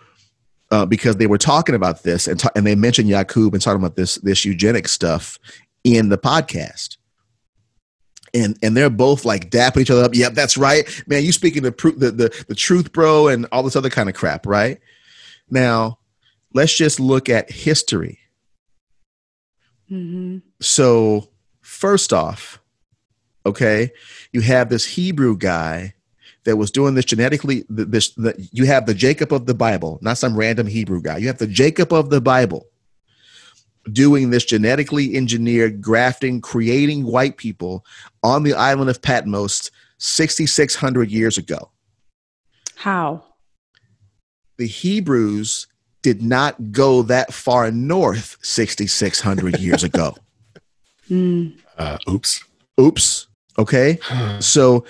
[0.73, 3.81] uh, because they were talking about this and ta- and they mentioned Yakub and talking
[3.81, 5.39] about this this eugenic stuff
[5.85, 6.97] in the podcast.
[8.35, 10.15] And and they're both like dapping each other up.
[10.15, 10.89] Yep, that's right.
[11.07, 14.15] Man, you speaking the, the the the truth, bro, and all this other kind of
[14.17, 14.81] crap, right?
[15.49, 15.99] Now,
[16.53, 18.19] let's just look at history
[19.91, 20.41] Mhm.
[20.63, 21.29] so
[21.61, 22.59] first off
[23.45, 23.91] okay
[24.33, 25.93] you have this hebrew guy
[26.45, 30.17] that was doing this genetically this the, you have the jacob of the bible not
[30.17, 32.67] some random hebrew guy you have the jacob of the bible
[33.93, 37.85] doing this genetically engineered grafting creating white people
[38.23, 41.71] on the island of patmos 6600 years ago
[42.77, 43.25] How?
[44.59, 45.67] the hebrews
[46.03, 50.17] did not go that far north 6600 years ago
[51.11, 51.59] Mm.
[51.77, 52.43] Uh, oops.
[52.81, 53.27] oops
[53.59, 53.99] okay
[54.41, 54.87] so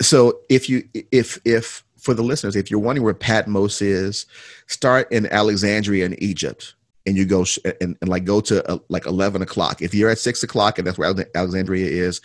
[0.00, 0.82] so if you
[1.12, 4.24] if if for the listeners if you're wondering where patmos is
[4.66, 6.74] start in alexandria in egypt
[7.08, 9.82] and you go sh- and, and like go to uh, like 11 o'clock.
[9.82, 12.20] If you're at 6 o'clock and that's where alexandria is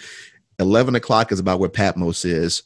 [0.59, 2.63] 11 o'clock is about where patmos is.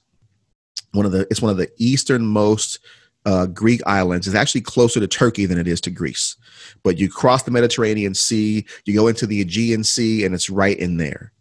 [0.91, 2.80] One of the it's one of the easternmost
[3.25, 4.27] uh, greek islands.
[4.27, 6.36] It's actually closer to turkey than it is to greece.
[6.84, 10.77] But you cross the mediterranean sea you go into the aegean sea and it's right
[10.77, 11.32] in there.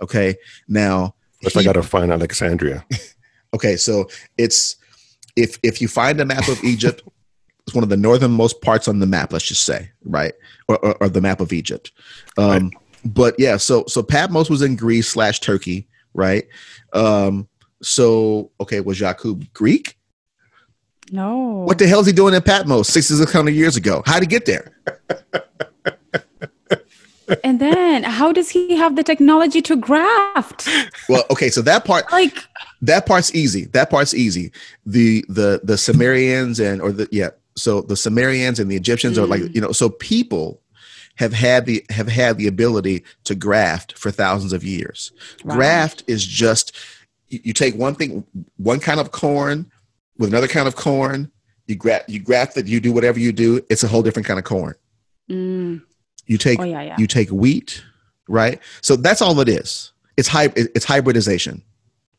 [0.00, 0.36] Okay?
[0.68, 2.84] Now First, I got to find Alexandria.
[3.54, 4.76] Okay, so it's
[5.36, 7.02] if if you find a map of Egypt,
[7.66, 9.32] it's one of the northernmost parts on the map.
[9.32, 10.34] Let's just say, right,
[10.68, 11.92] or, or, or the map of Egypt.
[12.38, 12.70] Um,
[13.04, 16.44] But yeah, so so Patmos was in Greece slash Turkey, right?
[16.92, 17.48] Um,
[17.82, 19.98] so okay, was Yakub Greek?
[21.10, 21.64] No.
[21.66, 24.02] What the hell is he doing in Patmos six hundred years ago?
[24.06, 24.72] How would he get there?
[27.44, 30.68] and then how does he have the technology to graft?
[31.08, 32.38] Well, okay, so that part Like,
[32.82, 33.66] that part's easy.
[33.66, 34.52] That part's easy.
[34.86, 39.26] The the the Sumerians and or the yeah, so the Sumerians and the Egyptians are
[39.26, 39.54] like Mm.
[39.54, 40.60] you know so people
[41.16, 45.12] have had the have had the ability to graft for thousands of years.
[45.44, 45.56] Wow.
[45.56, 46.74] Graft is just
[47.28, 48.24] you, take one thing,
[48.56, 49.70] one kind of corn
[50.18, 51.30] with another kind of corn.
[51.66, 52.66] You graft you graft it.
[52.66, 53.60] You do whatever you do.
[53.70, 54.74] It's a whole different kind of corn.
[55.30, 55.82] mm.
[56.26, 56.96] You take oh, yeah, yeah.
[56.98, 57.82] you take wheat,
[58.28, 58.58] right?
[58.80, 59.92] So that's all it is.
[60.16, 61.62] It's hy- it's hybridization.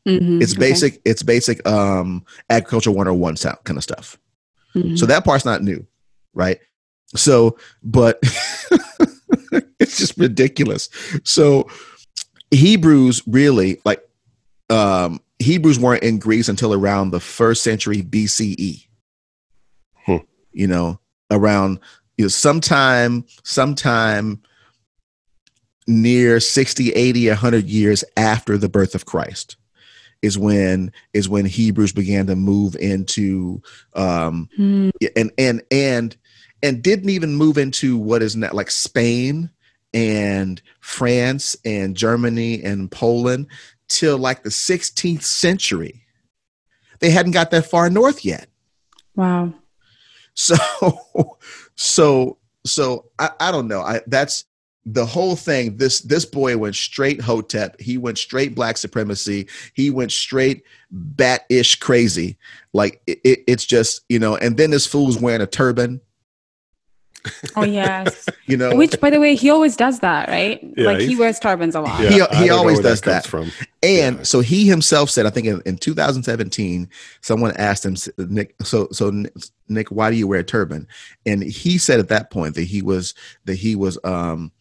[0.06, 0.60] Mhm, It's okay.
[0.60, 1.00] basic.
[1.06, 4.18] It's basic um, agriculture 101 sound kind of stuff.
[4.74, 4.98] Mhm.
[4.98, 5.86] So that part's not new,
[6.32, 6.58] right?
[7.14, 8.18] So, but
[9.78, 10.88] it's just ridiculous.
[11.24, 11.68] So
[12.50, 14.02] Hebrews really like
[14.70, 18.86] um, Hebrews weren't in Greece until around the first century BCE.
[20.06, 20.16] Hmm.
[20.52, 20.98] You know,
[21.30, 21.80] around
[22.16, 24.40] you know sometime sometime
[25.86, 29.56] near 60 80 100 years after the birth of christ
[30.24, 33.60] is when is when hebrews began to move into
[33.94, 34.90] um Hmm.
[35.16, 36.16] and and and
[36.62, 39.50] and didn't even move into what is now like spain
[39.92, 43.46] and france and germany and poland
[43.88, 46.02] till like the 16th century
[47.00, 48.48] they hadn't got that far north yet
[49.16, 49.52] Wow.
[50.34, 50.56] so
[51.76, 54.44] so so I, I don't know i that's
[54.86, 59.88] the whole thing this this boy went straight hotep he went straight black supremacy he
[59.90, 62.36] went straight bat-ish crazy
[62.74, 66.00] like it, it- it's just you know and then this fool's wearing a turban
[67.56, 68.28] Oh yes.
[68.46, 70.60] You know, Which, by the way, he always does that, right?
[70.76, 71.98] Yeah, like he wears turbans a lot.
[71.98, 73.26] He- he I don't know always does comes that.
[73.26, 73.50] from.
[73.82, 74.22] And Yeah.
[74.22, 76.86] so he himself said, I think in, in 2017,
[77.22, 79.24] someone asked him, Nick, so so
[79.70, 80.86] Nick, why do you wear a turban?
[81.24, 83.14] And he said at that point that he was
[83.46, 84.52] that he was um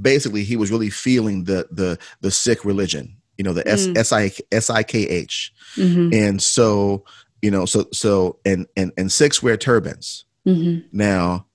[0.00, 3.96] basically he was really feeling the the the Sikh religion, you know, the S Mm.
[3.96, 5.52] S I S I K H.
[5.76, 7.04] Mhm, And so,
[7.42, 10.24] you know, so so and and and Sikhs wear turbans.
[10.46, 10.84] mhm.
[10.92, 11.46] Now,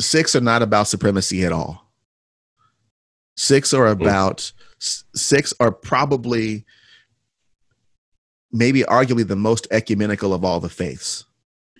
[0.00, 1.92] Sikhs are not about supremacy at all.
[3.36, 6.64] Sikhs are about s- Sikhs are probably
[8.52, 11.24] maybe arguably the most ecumenical of all the faiths.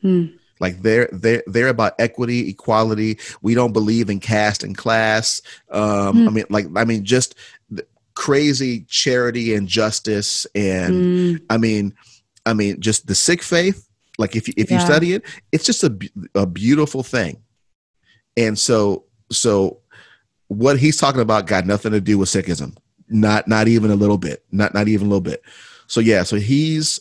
[0.01, 0.27] Hmm.
[0.63, 3.19] Like they're they're they're about equity, equality.
[3.43, 5.43] We don't believe in caste and class.
[5.71, 6.29] Um, Hmm.
[6.29, 7.35] I mean, like I mean, just
[8.15, 11.95] crazy charity and justice, and Mm, I mean,
[12.47, 13.89] I mean, just the Sikh faith.
[14.19, 15.99] Like if you, if you study it, it's just a
[16.35, 17.43] a beautiful thing.
[18.37, 19.81] And so so
[20.49, 22.77] what he's talking about got nothing to do with Sikhism.
[23.09, 24.45] Not not even a little bit.
[24.53, 25.43] Not not even a little bit.
[25.89, 27.01] So yeah, so he's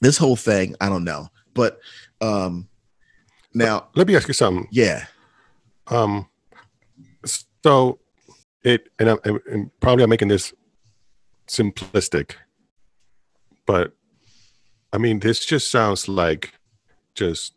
[0.00, 1.28] this whole thing, I don't know.
[1.54, 1.80] But
[2.24, 2.68] um
[3.52, 4.66] now Let me ask you something.
[4.72, 5.06] yeah.
[5.86, 6.26] Um,
[7.62, 7.98] so
[8.62, 9.18] it, and, I'm,
[9.50, 10.52] and- probably I'm making this
[11.46, 12.32] simplistic,
[13.66, 13.92] but
[14.92, 16.54] I mean, this just sounds like
[17.14, 17.54] just,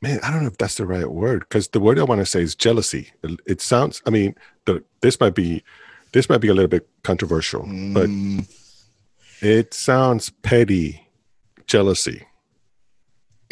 [0.00, 2.26] man, I don't know if that's the right word because the word I want to
[2.26, 3.12] say is jealousy.
[3.46, 4.34] It, sounds, I mean,
[4.66, 5.62] the, this might be,
[6.12, 8.46] this might be a little bit controversial, but Mm,
[9.40, 11.06] it sounds petty
[11.66, 12.26] jealousy.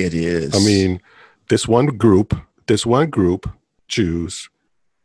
[0.03, 0.55] It is.
[0.55, 1.01] I mean,
[1.49, 2.35] this one group,
[2.67, 3.51] this one group,
[3.89, 4.49] Jews,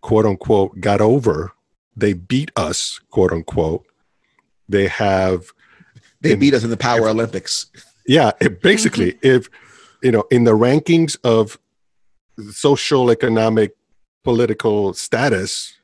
[0.02, 1.52] quote unquote, got over.
[1.96, 3.86] They beat us, quote unquote.
[4.68, 5.52] They have,
[6.22, 7.68] they in- beat us in the Power Olympics.
[8.08, 9.50] yeah, it basically, if,
[10.02, 11.58] you know, in the rankings of
[12.52, 13.76] social, economic,
[14.24, 15.78] political status,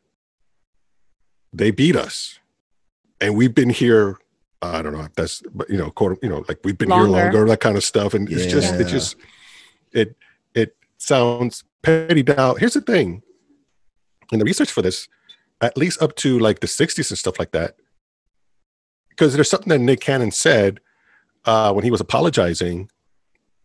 [1.53, 2.39] they beat us.
[3.19, 4.17] And we've been here,
[4.61, 7.03] I don't know if that's, but, you know, quote, you know, like we've been here
[7.03, 7.37] Longer.
[7.37, 8.13] longer, that kind of stuff.
[8.13, 9.15] And it's just, it just,
[9.91, 10.15] it,
[10.53, 12.23] it sounds petty.
[12.23, 13.23] Now, here's the thing
[14.31, 15.07] in the research for this,
[15.61, 17.75] at least up to like the 60s and stuff like that,
[19.09, 20.79] because there's something that Nick Cannon said
[21.45, 22.89] uh, when he was apologizing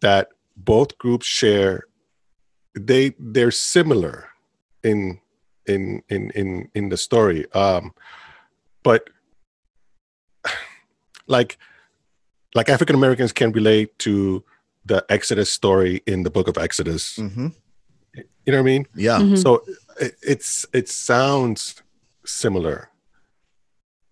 [0.01, 1.85] that both groups share
[2.75, 4.29] they they're similar
[4.83, 5.21] in
[5.67, 7.93] in in in in the story um
[8.83, 9.09] but
[11.27, 11.59] like
[12.55, 14.43] like african americans can relate to
[14.85, 17.49] the exodus story in the book of exodus hmm
[18.15, 19.19] you know what i mean Yeah.
[19.19, 19.37] Mhm.
[19.43, 19.63] so
[20.01, 21.83] it, it's it sounds
[22.25, 22.89] similar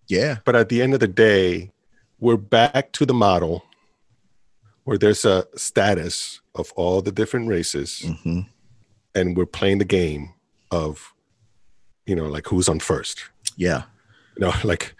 [0.07, 0.37] Yeah.
[0.45, 1.71] but at the end of the day,
[2.19, 3.65] we're back to the model
[4.83, 8.41] where there's a status of all the different races, hmm
[9.15, 10.33] and we're playing the game
[10.71, 11.13] of,
[12.05, 13.23] you know, like who's on first.
[13.55, 13.83] Yeah.
[14.37, 14.93] You know, like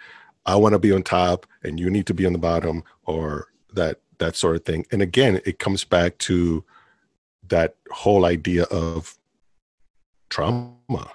[0.46, 3.48] I want to be on top and you need to be on the bottom, or
[3.74, 4.86] that that sort of thing.
[4.90, 6.64] And again, it comes back to
[7.48, 9.18] that whole idea of
[10.30, 11.10] trauma.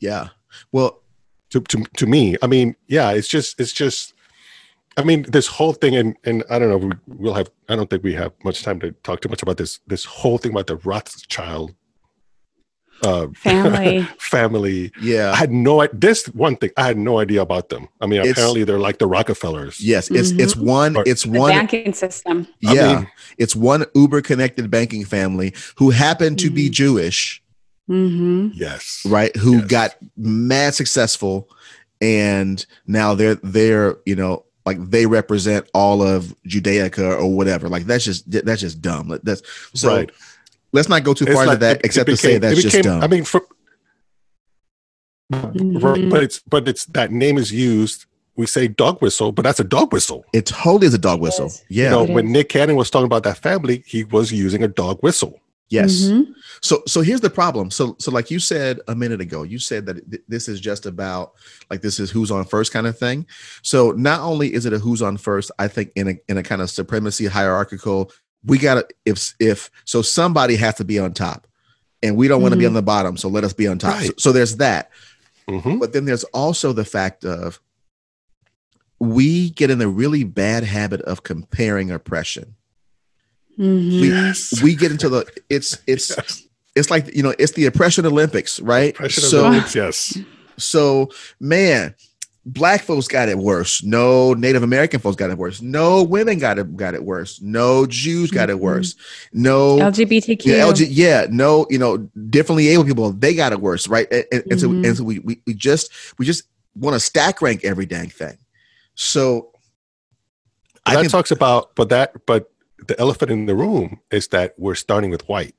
[0.00, 0.28] Yeah.
[0.72, 1.02] Well,
[1.50, 4.14] to, to to me i mean yeah it's just it's just
[4.96, 7.90] i mean this whole thing and and i don't know we, we'll have i don't
[7.90, 10.66] think we have much time to talk too much about this this whole thing about
[10.66, 11.74] the rothschild
[13.06, 14.02] uh Family.
[14.18, 15.30] family Yeah.
[15.32, 18.32] i had no this one thing i had no idea about them i mean It's-
[18.32, 20.10] apparently they're like the rockefellers Yes.
[20.10, 20.96] It's it's one.
[20.96, 21.50] Or- It's The one.
[21.52, 22.36] banking system.
[22.66, 22.94] I Yeah.
[22.96, 26.72] mean- it's one Uber connected banking family who happened to be Mhm.
[26.72, 27.42] Jewish,
[27.86, 29.34] hmm yes right?
[29.36, 29.66] Who Yes.
[29.66, 31.48] got mad successful,
[32.00, 37.68] and now they're they're you know like they represent all of Judaica or whatever.
[37.68, 39.18] Like that's just that's just dumb.
[39.22, 39.42] That's
[39.74, 39.88] so.
[39.96, 40.10] right
[40.72, 42.40] Let's not go too It's far into like- that, it- it except to say became-
[42.42, 43.02] that's it just dumb.
[43.02, 43.40] i mean for
[45.30, 46.10] right Mhm.
[46.10, 49.64] but it's but it's that name is used we say dog whistle but that's a
[49.64, 51.46] dog whistle it totally is a dog whistle.
[51.46, 51.62] is.
[51.68, 51.84] Yeah.
[51.84, 52.32] you know It when is.
[52.32, 56.04] nick cannon was talking about that family he was using a dog whistle yes.
[56.04, 56.26] Mhm.
[56.62, 57.72] So so here's the problem.
[57.72, 60.86] So so like you said a minute ago, you said that th- this is just
[60.86, 61.32] about
[61.70, 63.26] like this is who's on first kind of thing.
[63.62, 66.42] So not only is it a who's on first, I think in a in a
[66.44, 68.12] kind of supremacy hierarchical,
[68.46, 71.46] we got to if if so somebody has to be on top.
[72.02, 72.68] And we don't want to be Mhm.
[72.68, 73.94] on the bottom, so let us be on top.
[73.94, 74.20] So, Right.
[74.20, 74.90] so there's that.
[75.48, 75.80] Mhm.
[75.80, 77.58] But then there's also the fact of
[78.98, 82.54] we get in a really bad habit of comparing oppression
[83.58, 84.00] Mhm.
[84.00, 84.62] we, Yes.
[84.62, 86.12] we get into the it's it's
[86.74, 90.18] it's like you know it's the oppression olympics right of so Olympics, yes
[90.58, 91.94] so man
[92.48, 93.82] black folks got it worse.
[93.82, 95.60] No Native American folks got it worse.
[95.60, 97.40] No women got it got it worse.
[97.42, 98.60] No Jews got it Mhm.
[98.60, 98.94] worse.
[99.32, 100.44] No LGBTQ.
[100.46, 101.96] yeah, LG, yeah, no, you know,
[102.30, 104.06] differently able people, they got it worse, right?
[104.12, 106.44] And, and, and so, and so we, we, we just, we just
[106.76, 108.38] want to stack rank every dang thing.
[108.94, 109.50] So
[110.84, 112.48] But I that think, talks about, but that, but
[112.86, 115.54] the elephant in the room is that we're starting with white.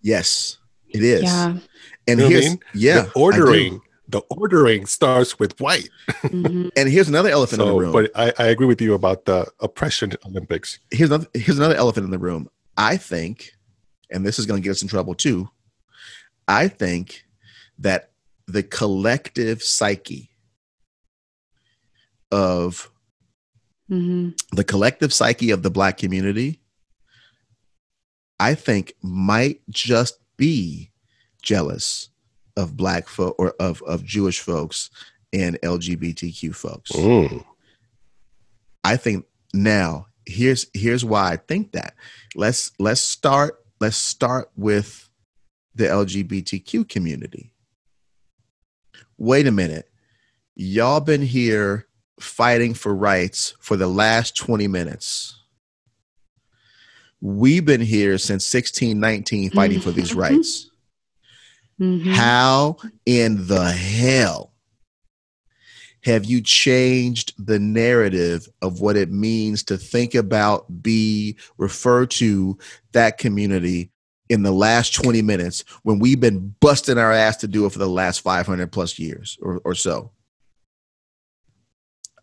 [0.00, 0.56] yes,
[0.88, 1.22] it is.
[1.24, 1.46] yeah.
[1.48, 1.60] And
[2.08, 2.60] You know what I here's, mean?
[2.74, 3.80] yeah, the I ordering,
[4.10, 5.88] the ordering starts with white.
[6.22, 6.70] Mhm.
[6.76, 7.92] And here's another elephant in the So, room.
[7.92, 10.78] but I, I agree with you about the oppression Olympics.
[10.90, 12.48] here's another, here's another elephant in the room.
[12.76, 13.52] I think,
[14.10, 15.48] and this is going to get us in trouble too.
[16.48, 17.24] I think
[17.78, 18.10] that
[18.46, 20.30] the collective psyche
[22.30, 22.90] of
[23.90, 24.38] Mhm.
[24.52, 26.60] the collective psyche of the black community,
[28.38, 30.90] I think might just be
[31.42, 32.09] jealous
[32.60, 34.90] of black folk or of, of Jewish folks
[35.32, 36.92] and LGBTQ folks.
[36.92, 37.44] Mm.
[38.84, 41.94] I think now here's here's why I think that.
[42.34, 45.08] Let's let's start let's start with
[45.74, 47.52] the LGBTQ community.
[49.16, 49.90] Wait a minute.
[50.54, 51.86] Y'all been here
[52.18, 55.38] fighting for rights for the last 20 minutes.
[57.22, 60.69] We've been here since 1619 fighting for these rights.
[61.80, 62.12] Mhm.
[62.12, 62.76] How
[63.06, 64.52] in the hell
[66.02, 72.58] have you changed the narrative of what it means to think about, be, refer to
[72.92, 73.90] that community
[74.28, 77.78] in the last 20 minutes when we've been busting our ass to do it for
[77.78, 80.12] the last 500 plus years or, or so?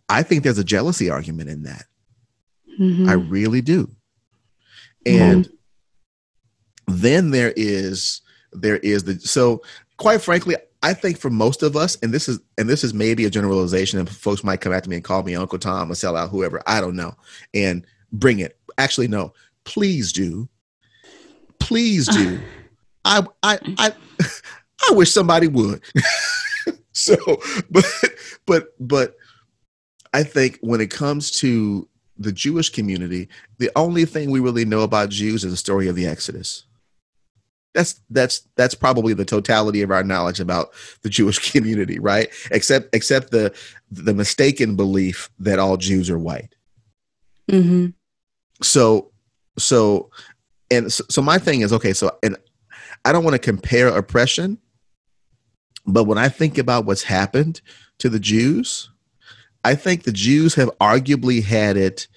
[0.10, 1.86] I think there's a jealousy argument in that.
[2.80, 3.10] Mhm.
[3.10, 3.92] I really do.
[5.06, 5.50] And
[6.88, 8.22] then there is
[8.54, 9.62] there is the so
[9.98, 13.26] quite frankly, I think for most of us, and this is and this is maybe
[13.26, 16.30] a generalization, and folks might come after me and call me Uncle Tom, a sellout,
[16.30, 17.16] whoever, I don't know,
[17.54, 18.58] and bring it.
[18.78, 19.34] Actually, no,
[19.64, 20.48] please do,
[21.60, 22.40] please do.
[23.06, 23.92] I I I
[24.90, 25.82] I wish somebody would.
[26.92, 27.18] so,
[27.72, 27.86] but
[28.46, 29.16] but but
[30.14, 31.88] I think when it comes to
[32.20, 35.96] the Jewish community, the only thing we really know about Jews is the story of
[35.96, 36.67] the Exodus.
[37.78, 40.70] That's that's that's probably the totality of our knowledge about
[41.04, 42.28] the Jewish community, right?
[42.50, 43.56] Except except the
[43.92, 46.56] the mistaken belief that all Jews are white.
[47.52, 47.94] Mhm.
[48.64, 49.12] So
[49.60, 50.10] so
[50.72, 52.36] and so, so my thing is okay, so and
[53.06, 54.58] I don't want to compare oppression,
[55.86, 57.62] but when I think about what's happened
[58.00, 58.90] to the Jews,
[59.64, 62.08] I think the Jews have arguably had it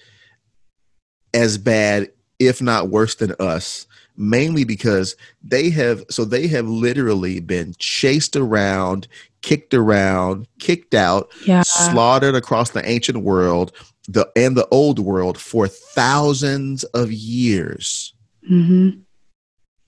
[1.35, 3.85] as bad, if not worse than us,
[4.17, 9.07] mainly because they have, so they have literally been chased around,
[9.41, 11.63] kicked around, kicked out, Yeah.
[11.63, 13.71] slaughtered across the ancient world
[14.07, 18.13] the and the old world for thousands of years.
[18.51, 19.01] Mhm.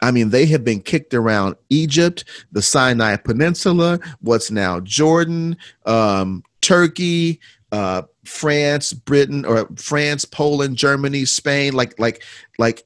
[0.02, 6.44] I mean, they have been kicked around Egypt, the Sinai Peninsula, what's now Jordan, um,
[6.62, 7.40] Turkey,
[7.72, 11.74] uh, France, Britain, or France, Poland, Germany, Spain.
[11.74, 12.22] Like, like,
[12.60, 12.84] like.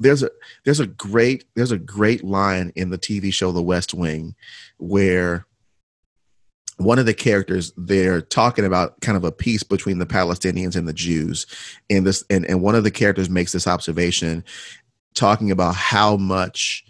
[0.00, 0.30] There's a
[0.64, 4.34] there's a great there's a great line in the TV show The West Wing,
[4.78, 5.46] where
[6.78, 10.88] one of the characters they're talking about kind of a peace between the Palestinians and
[10.88, 11.46] the Jews,
[11.90, 14.42] and this and, and one of the characters makes this observation
[15.14, 16.84] talking about how much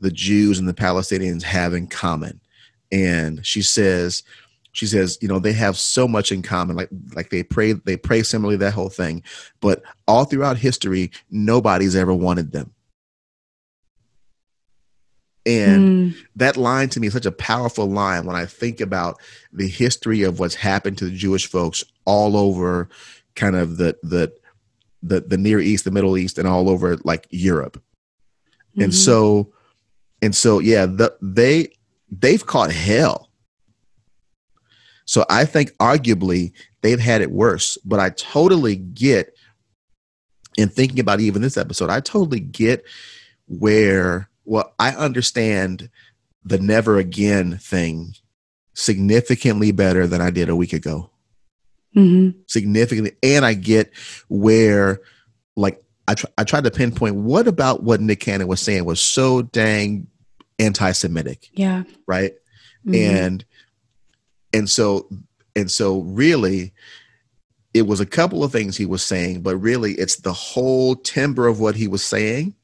[0.00, 2.40] the Jews and the Palestinians have in common.
[2.90, 4.22] And she says,
[4.76, 6.76] she says, you know, they have so much in common.
[6.76, 9.22] Like, like they pray, they pray similarly, that whole thing.
[9.60, 12.74] But all throughout history, nobody's ever wanted them.
[15.46, 16.14] And Mm.
[16.36, 19.18] that line to me is such a powerful line when I think about
[19.50, 22.90] the history of what's happened to the Jewish folks all over
[23.34, 24.30] kind of the the
[25.02, 27.80] the, the Near East, the Middle East, and all over like Europe.
[28.78, 28.94] And Mhm.
[28.94, 29.52] so
[30.20, 31.70] and so yeah, the, they
[32.10, 33.25] they've caught hell.
[35.06, 36.52] So I think arguably
[36.82, 39.34] they've had it worse, but I totally get
[40.58, 42.84] in thinking about even this episode, I totally get
[43.48, 45.90] where well, I understand
[46.44, 48.14] the never again thing
[48.74, 51.10] significantly better than I did a week ago.
[51.96, 52.34] Mhm.
[52.46, 53.12] Significantly.
[53.22, 53.90] And I get
[54.28, 55.00] where,
[55.56, 59.00] like, I, tr- I tried to pinpoint what about what Nick Cannon was saying was
[59.00, 60.06] so dang
[60.60, 61.82] anti Semitic, Yeah.
[62.06, 62.34] right?
[62.86, 62.94] Mhm.
[62.94, 63.44] and
[64.56, 65.08] and so
[65.54, 66.72] and so really
[67.74, 71.46] it was a couple of things he was saying but really it's the whole timbre
[71.46, 72.54] of what he was saying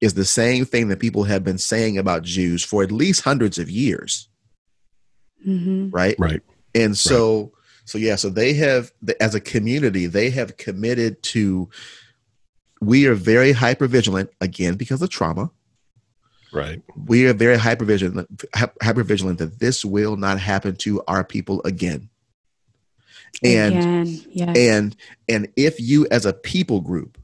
[0.00, 3.58] is the same thing that people have been saying about Jews for at least hundreds
[3.58, 4.28] of years
[5.46, 5.90] Mhm.
[5.92, 6.42] right Right.
[6.74, 7.52] And so,
[7.84, 11.68] so yeah, so they have, as a community, they have committed to,
[12.80, 15.50] we are very hyper vigilant again because of trauma.
[16.54, 16.80] Right.
[17.06, 21.60] We are very hyper vigilant, hyper vigilant that this will not happen to our people
[21.64, 22.08] again.
[23.42, 24.56] And Again, yes.
[24.56, 24.96] and
[25.28, 27.18] and if you as a people group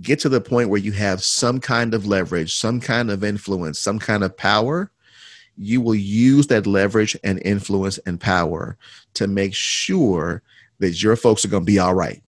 [0.00, 3.78] get to the point where you have some kind of leverage, some kind of influence,
[3.78, 4.90] some kind of power,
[5.56, 8.76] you will use that leverage and influence and power
[9.14, 10.42] to make sure
[10.78, 12.22] that your folks are going to be all right.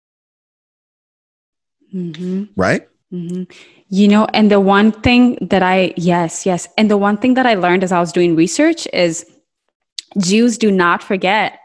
[1.91, 2.89] hmm Right?
[3.11, 3.45] hmm
[3.89, 6.69] You know, and the one thing that I, yes, yes.
[6.77, 9.25] And the one thing that I learned as I was doing research is
[10.19, 11.61] Jews do not forget.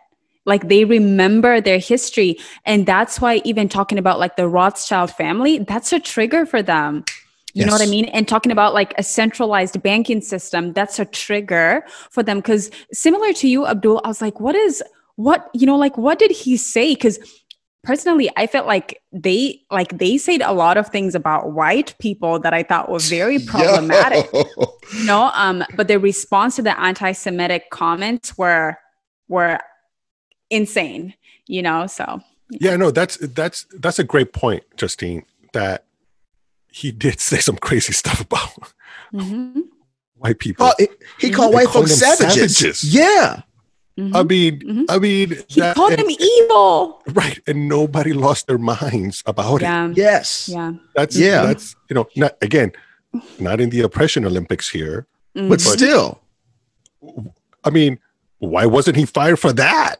[0.45, 2.37] Like they remember their history.
[2.65, 7.05] And that's why, even talking about like the Rothschild family, that's a trigger for them.
[7.53, 8.05] You know what I mean?
[8.05, 12.41] And talking about like a centralized banking system, that's a trigger for them.
[12.41, 14.81] Cause similar to you, Abdul, I was like, what is,
[15.15, 16.95] what, you know, like what did he say?
[16.95, 17.19] Cause
[17.83, 22.39] personally i felt like they like they said a lot of things about white people
[22.39, 24.43] that i thought were very problematic Yo.
[24.93, 28.77] you know um but the response to the anti-semitic comments were
[29.29, 29.57] were
[30.49, 31.13] insane
[31.47, 32.21] you know so
[32.59, 35.23] Yeah, no, that's that's that's a great point, Justine.
[35.53, 35.85] That
[36.67, 38.49] he did say some crazy stuff about
[39.13, 39.63] mhm,
[40.17, 40.65] white people.
[40.67, 42.57] Oh, it- he called They white called folks savages.
[42.57, 42.83] savages.
[42.93, 43.41] Yeah.
[43.99, 44.15] Mhm.
[44.15, 44.85] I mean, Mhm.
[44.89, 49.61] I mean, he that- called and- them evil right, and nobody lost their minds about
[49.61, 49.97] it.
[49.97, 50.49] Yes.
[50.51, 51.45] yeah That's Yeah.
[51.45, 52.71] That's you know, not again,
[53.39, 55.07] not in the oppression Olympics here.
[55.33, 55.73] But Mhm.
[55.75, 56.19] still.
[57.63, 57.99] I mean,
[58.39, 59.97] why wasn't he fired for that?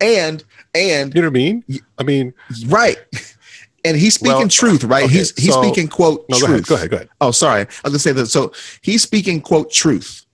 [0.00, 1.64] And and You know what I mean?
[1.98, 2.34] I mean,
[2.66, 2.98] right.
[3.82, 5.04] And he's speaking Well, truth, right?
[5.04, 6.50] okay, he's he's so- speaking quote no, go truth.
[6.50, 7.08] ahead, go ahead, go ahead.
[7.22, 7.62] Oh, sorry.
[7.62, 8.26] I was gonna say that.
[8.26, 8.52] So
[8.82, 10.26] he's speaking quote truth.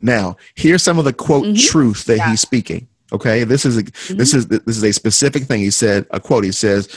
[0.00, 1.60] Now, here's some of the quote Mhm.
[1.66, 2.30] truth that Yeah.
[2.30, 2.86] he's speaking.
[3.12, 3.82] Okay, this is a
[4.14, 5.60] this is this is a specific thing.
[5.60, 6.44] He said a quote.
[6.44, 6.88] He says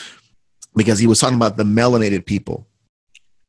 [0.76, 2.68] because he was talking about the melanated people.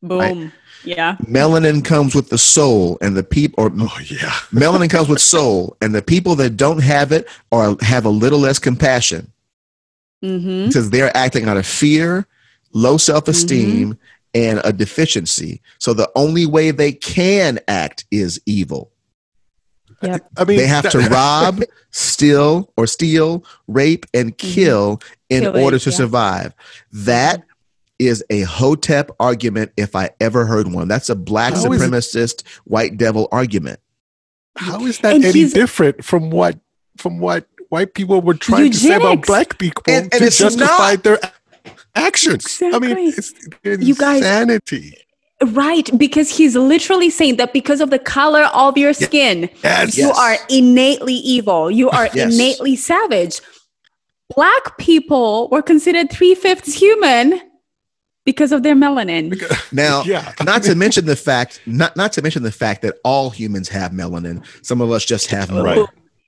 [0.05, 0.51] boom
[0.85, 4.31] yeah Melanin comes with the soul, and the people or Oh yeah.
[4.53, 8.41] melanin comes with soul, and the people that don't have it or have a little
[8.41, 9.31] less compassion
[10.23, 12.27] hmm because they're acting out of fear,
[12.73, 13.97] low self esteem,
[14.35, 15.61] and a deficiency.
[15.79, 18.92] So the only way they can act is evil.
[20.03, 24.53] Yep I mean, They have to rob, steal, or steal, rape, and mm-hmm.
[24.55, 25.01] kill
[25.31, 25.97] in Kill it, order to yeah.
[25.97, 26.55] survive.
[26.93, 27.47] That mm-hmm.
[27.99, 30.89] is a Hotep argument if I ever heard one.
[30.89, 33.81] That's a black How is it- supremacist white devil argument.
[34.57, 36.59] How is that And any different from what
[36.99, 40.37] from what white people were trying to say about black people And- and to it's
[40.37, 41.05] justify not.
[41.05, 41.33] their a-
[41.95, 42.59] actions?
[42.63, 43.73] I mean, Exactly.
[43.73, 44.99] it's You guys- insanity.
[45.47, 49.97] Right, because he's literally saying that because of the color of your skin, Yes.
[49.97, 50.19] you Yes.
[50.19, 51.71] are innately evil.
[51.71, 52.33] You are Yes.
[52.35, 53.41] innately savage.
[54.35, 57.41] Black people were considered three fifths human
[58.25, 59.35] because of their melanin.
[59.73, 60.33] Now, Yeah.
[60.45, 63.93] not to mention the fact, not not to mention the fact that all humans have
[63.93, 64.45] melanin.
[64.63, 65.87] Some of us just have more, Right.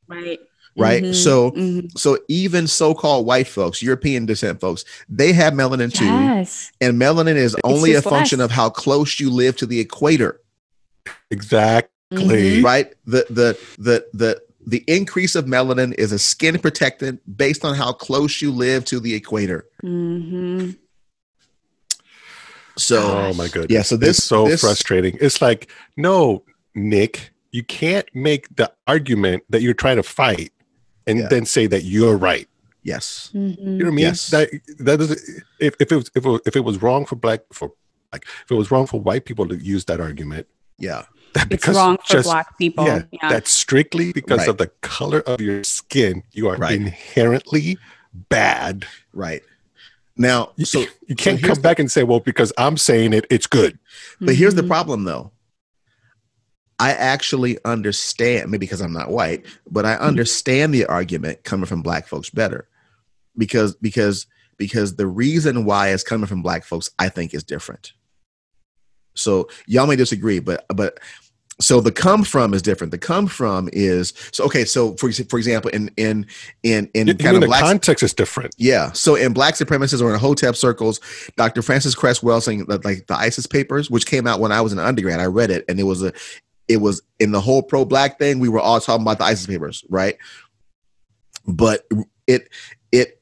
[0.08, 0.40] Right.
[0.76, 1.02] Right?
[1.04, 1.96] Mhm, So, mhm.
[1.98, 6.70] so even so-called white folks, European descent folks, they have melanin too, yes.
[6.80, 8.46] and melanin is only a function less.
[8.46, 10.40] of how close you live to the equator,
[11.30, 11.90] Exactly.
[12.12, 12.64] Mhm.
[12.64, 12.92] right?
[13.06, 17.92] The the the the the increase of melanin is a skin protectant based on how
[17.92, 19.66] close you live to the equator.
[19.84, 20.76] Mhm.
[22.76, 23.70] So, Oh my goodness.
[23.70, 25.16] yeah, so this- is so this- frustrating.
[25.20, 26.42] It's like, no,
[26.74, 30.50] Nick, you can't make the argument that you're trying to fight
[31.06, 31.28] and Yeah.
[31.28, 32.48] then say that you're right.
[32.86, 33.58] yes, You Mhm.
[33.58, 33.98] know what I mean?
[34.04, 34.28] Yes.
[34.28, 35.10] That that is
[35.58, 37.72] if, if it was if it was, if it was wrong for black for
[38.12, 40.46] like if it was wrong for white people to use that argument,
[40.78, 42.84] yeah, that It's wrong for just- black people.
[42.86, 43.28] Yeah, Yeah.
[43.30, 44.48] that's strictly because Right.
[44.48, 46.24] of the color of your skin.
[46.32, 46.74] You are Right.
[46.76, 47.78] inherently
[48.28, 48.84] bad.
[49.12, 49.42] right.
[50.16, 53.48] Now, so you can't here's come back and say, "Well, because I'm saying it, it's
[53.48, 53.78] good."
[54.20, 54.68] But here's the Mhm.
[54.68, 55.32] problem though.
[56.78, 60.04] I actually understand, maybe because I'm not white, but I mm-hmm.
[60.04, 62.68] understand the argument coming from black folks better.
[63.36, 67.92] Because because because the reason why it's coming from black folks, I think is different.
[69.14, 70.98] So y'all may disagree, but but
[71.60, 72.90] so the come from is different.
[72.90, 74.64] The come from is so okay.
[74.64, 76.26] So for for example, in in
[76.64, 78.54] in in You kind of the black context is different.
[78.58, 78.90] yeah.
[78.92, 81.00] So in black supremacists or in Hotep circles,
[81.36, 81.62] Dr.
[81.62, 84.80] Frances Cress Welsing, that, like the Isis Papers, which came out when I was an
[84.80, 86.12] undergrad, I read it, and it was a,
[86.68, 88.38] it was in the whole pro-black thing.
[88.38, 90.16] We were all talking about the Isis Papers, right?
[91.46, 91.86] But
[92.26, 92.48] it
[92.92, 93.20] it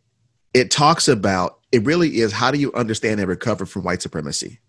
[0.55, 4.61] it talks about it really is how do you understand and recover from white supremacy?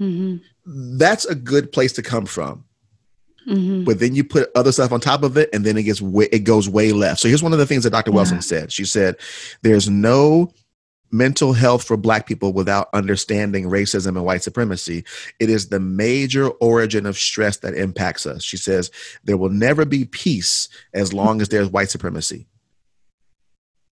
[0.00, 0.40] Mhm.
[0.64, 2.64] That's a good place to come from.
[3.48, 3.84] Mhm.
[3.84, 6.28] but then you put other stuff on top of it and then it gets way,
[6.32, 8.84] it goes way left so here's one of the things that dr welsing said she
[8.84, 9.14] said
[9.62, 10.52] there's no
[11.10, 15.04] mental health for black people without understanding racism and white supremacy
[15.38, 18.42] it is the major origin of stress that impacts us.
[18.42, 18.90] She says
[19.24, 22.46] there will never be peace as long as there's white supremacy.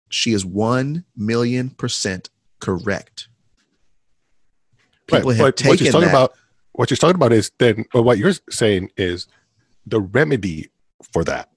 [0.09, 3.27] She is 1 million percent correct.
[5.11, 6.33] Right, have but what taken she's talking that about,
[6.73, 9.27] what she's talking about is then, or what you're saying is
[9.85, 10.69] the remedy
[11.13, 11.49] for that.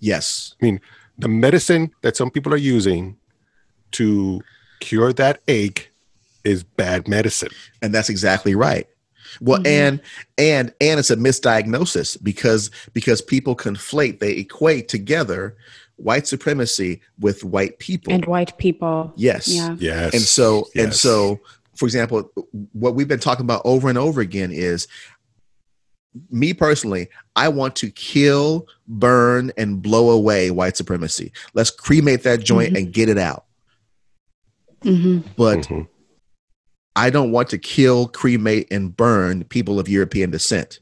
[0.00, 0.54] yes.
[0.60, 0.80] I mean,
[1.18, 3.16] The medicine that some people are using
[3.92, 4.40] to
[4.80, 5.90] cure that ache
[6.44, 7.50] is bad medicine.
[7.82, 8.86] and that's exactly right
[9.40, 9.66] well Mhm.
[9.66, 10.00] and
[10.38, 15.56] and and it's a misdiagnosis because because people conflate they equate together
[15.96, 19.12] white supremacy with white people And white people.
[19.16, 19.76] yes Yeah.
[19.78, 20.14] Yes.
[20.14, 21.40] and so and so
[21.76, 22.30] for example
[22.72, 24.86] what we've been talking about over and over again is
[26.30, 32.40] me personally i want to kill burn and blow away white supremacy let's cremate that
[32.42, 32.78] joint Mhm.
[32.78, 33.44] and get it out
[34.84, 35.24] Mhm.
[35.36, 35.86] but Mhm.
[36.96, 40.80] i don't want to kill cremate and burn people of european descent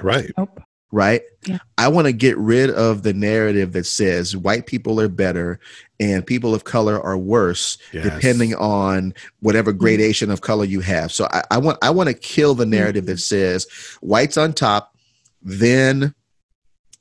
[0.00, 0.30] right.
[0.36, 0.60] Nope.
[0.90, 1.22] right?
[1.46, 1.58] Yeah.
[1.78, 5.58] I want to get rid of the narrative that says white people are better
[6.00, 8.04] and people of color are worse, Yes.
[8.04, 11.10] depending on whatever gradation of color you have.
[11.12, 13.66] So I, I want I want to kill the narrative that says
[14.02, 14.94] whites on top,
[15.42, 16.14] then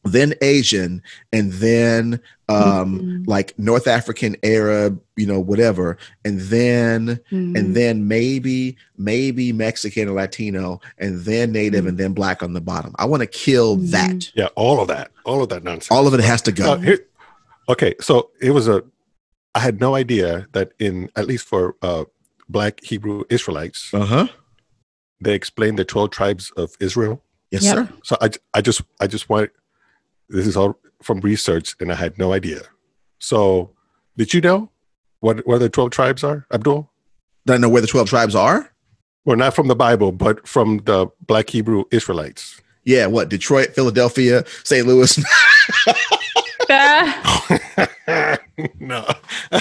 [0.03, 3.23] then Asian, and then um Mhm.
[3.27, 7.57] like North African Arab, you know, whatever, and then Mhm.
[7.57, 11.89] and then maybe maybe Mexican or Latino, and then Native, Mhm.
[11.89, 12.93] and then Black on the bottom.
[12.97, 14.31] I want to kill that.
[14.35, 14.47] Yeah.
[14.55, 15.11] All of that.
[15.23, 15.91] All of that nonsense.
[15.91, 16.81] All of it has to Now, go.
[16.81, 17.05] here-
[17.69, 17.93] okay.
[18.01, 18.83] So it was a,
[19.53, 22.05] I had no idea that in, at least for uh,
[22.49, 24.27] Black Hebrew Israelites, Uh huh.
[25.21, 27.23] they explained the 12 tribes of Israel.
[27.51, 27.75] Yes, Yep.
[27.75, 27.89] sir.
[28.03, 29.51] So I, I just, I just want,
[30.31, 32.61] this is all from research and I had no idea.
[33.19, 33.71] So
[34.17, 34.69] did you know
[35.19, 36.89] what, what the 12 tribes are, Abdul?
[37.45, 38.71] Don't know where the twelve tribes are.
[39.25, 42.61] Well, not from the Bible, but from the Black Hebrew Israelites.
[42.83, 43.29] Yeah, what?
[43.29, 44.87] Detroit, Philadelphia, St.
[44.87, 45.19] Louis.
[48.79, 49.05] No.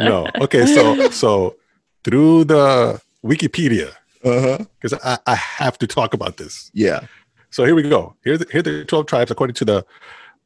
[0.00, 0.26] no.
[0.40, 1.56] Okay, so so
[2.02, 3.92] through the Wikipedia,
[4.24, 4.64] uh-huh.
[4.80, 6.70] because I, I have to talk about this.
[6.74, 7.06] Yeah.
[7.52, 8.16] So here we go.
[8.24, 9.86] Here, the, here the 12 tribes according to the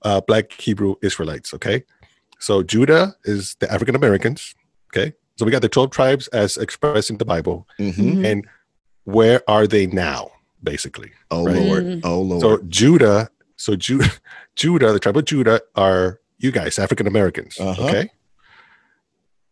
[0.03, 1.55] uh, Black Hebrew Israelites.
[1.55, 1.85] Okay.
[2.41, 4.55] So Judah is the African Americans.
[4.93, 5.15] Okay.
[5.37, 7.67] So we got the 12 tribes as expressed in the Bible.
[7.79, 8.25] hmm Mhm.
[8.25, 8.47] And
[9.05, 10.31] where are they now,
[10.63, 11.13] basically?
[11.31, 11.57] Oh Right.
[11.57, 11.85] Lord.
[11.87, 12.01] Mhm.
[12.05, 12.43] Oh Lord.
[12.43, 14.03] So Judah, so Ju-
[14.57, 17.57] Judah, the tribe of Judah are you guys, African Americans.
[17.61, 17.87] Uh-huh.
[17.87, 18.11] Okay.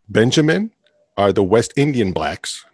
[0.09, 0.71] Benjamin
[1.17, 2.65] are the West Indian blacks.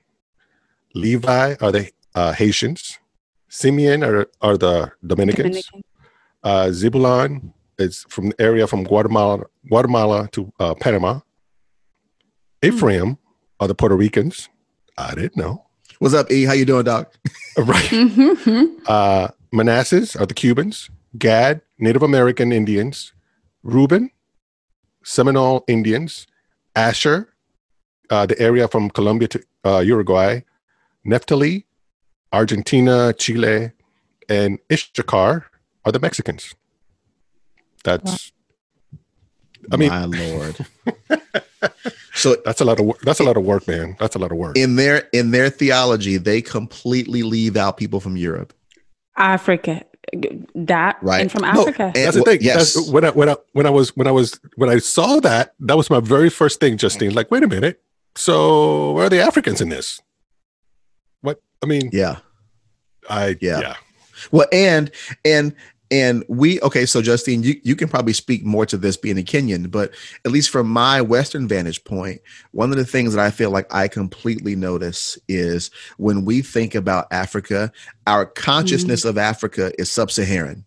[0.95, 2.99] Levi are the uh, Haitians.
[3.51, 5.67] Simeon are, are the Dominicans.
[5.67, 5.83] Dominican.
[6.43, 11.21] Uh, Zebulon is from the area from Guatemala, Guatemala to uh, Panama.
[12.63, 13.19] Ephraim
[13.59, 14.49] are the Puerto Ricans.
[14.97, 15.67] I didn't know.
[15.99, 16.45] What's up, E?
[16.45, 17.13] How you doing, Doc?
[17.59, 17.93] right.
[18.87, 20.89] Uh, Manasseh are the Cubans.
[21.19, 23.13] Gad, Native American Indians.
[23.63, 24.11] Reuben,
[25.05, 26.27] Seminole Indians.
[26.77, 27.35] Asher,
[28.11, 30.41] uh, the area from Colombia to uh, Uruguay.
[31.05, 31.67] Naphtali,
[32.33, 33.73] Argentina, Chile,
[34.29, 35.47] and Issachar
[35.85, 36.55] are the Mexicans.
[37.85, 38.33] That's,
[39.73, 40.57] I mean, my Lord.
[42.15, 43.01] so that's a lot of work.
[43.03, 43.97] That's a lot of work, man.
[43.99, 44.57] That's a lot of work.
[44.57, 48.53] in their in their theology, they completely leave out people from Europe.
[49.17, 49.85] Africa.
[50.55, 51.21] That Right.
[51.23, 51.85] and from No, Africa.
[51.85, 52.39] and- That's the thing.
[52.43, 52.75] yes.
[52.75, 55.55] That's, when I when I when I was when I was when I saw that,
[55.61, 57.15] that was my very first thing, Justine.
[57.15, 57.81] Like, wait a minute.
[58.17, 60.01] So where are the Africans in this?
[61.61, 62.17] What I mean, Yeah.
[63.09, 63.61] I Yeah.
[63.61, 63.75] yeah.
[64.31, 64.91] Well, and
[65.25, 65.55] and
[65.91, 66.87] and we okay.
[66.87, 69.93] So Justine, you you can probably speak more to this being a Kenyan, but
[70.25, 72.21] at least from my Western vantage point,
[72.53, 76.75] one of the things that I feel like I completely notice is when we think
[76.75, 77.73] about Africa,
[78.07, 79.11] our consciousness mm-hmm.
[79.11, 80.65] of Africa is sub-Saharan.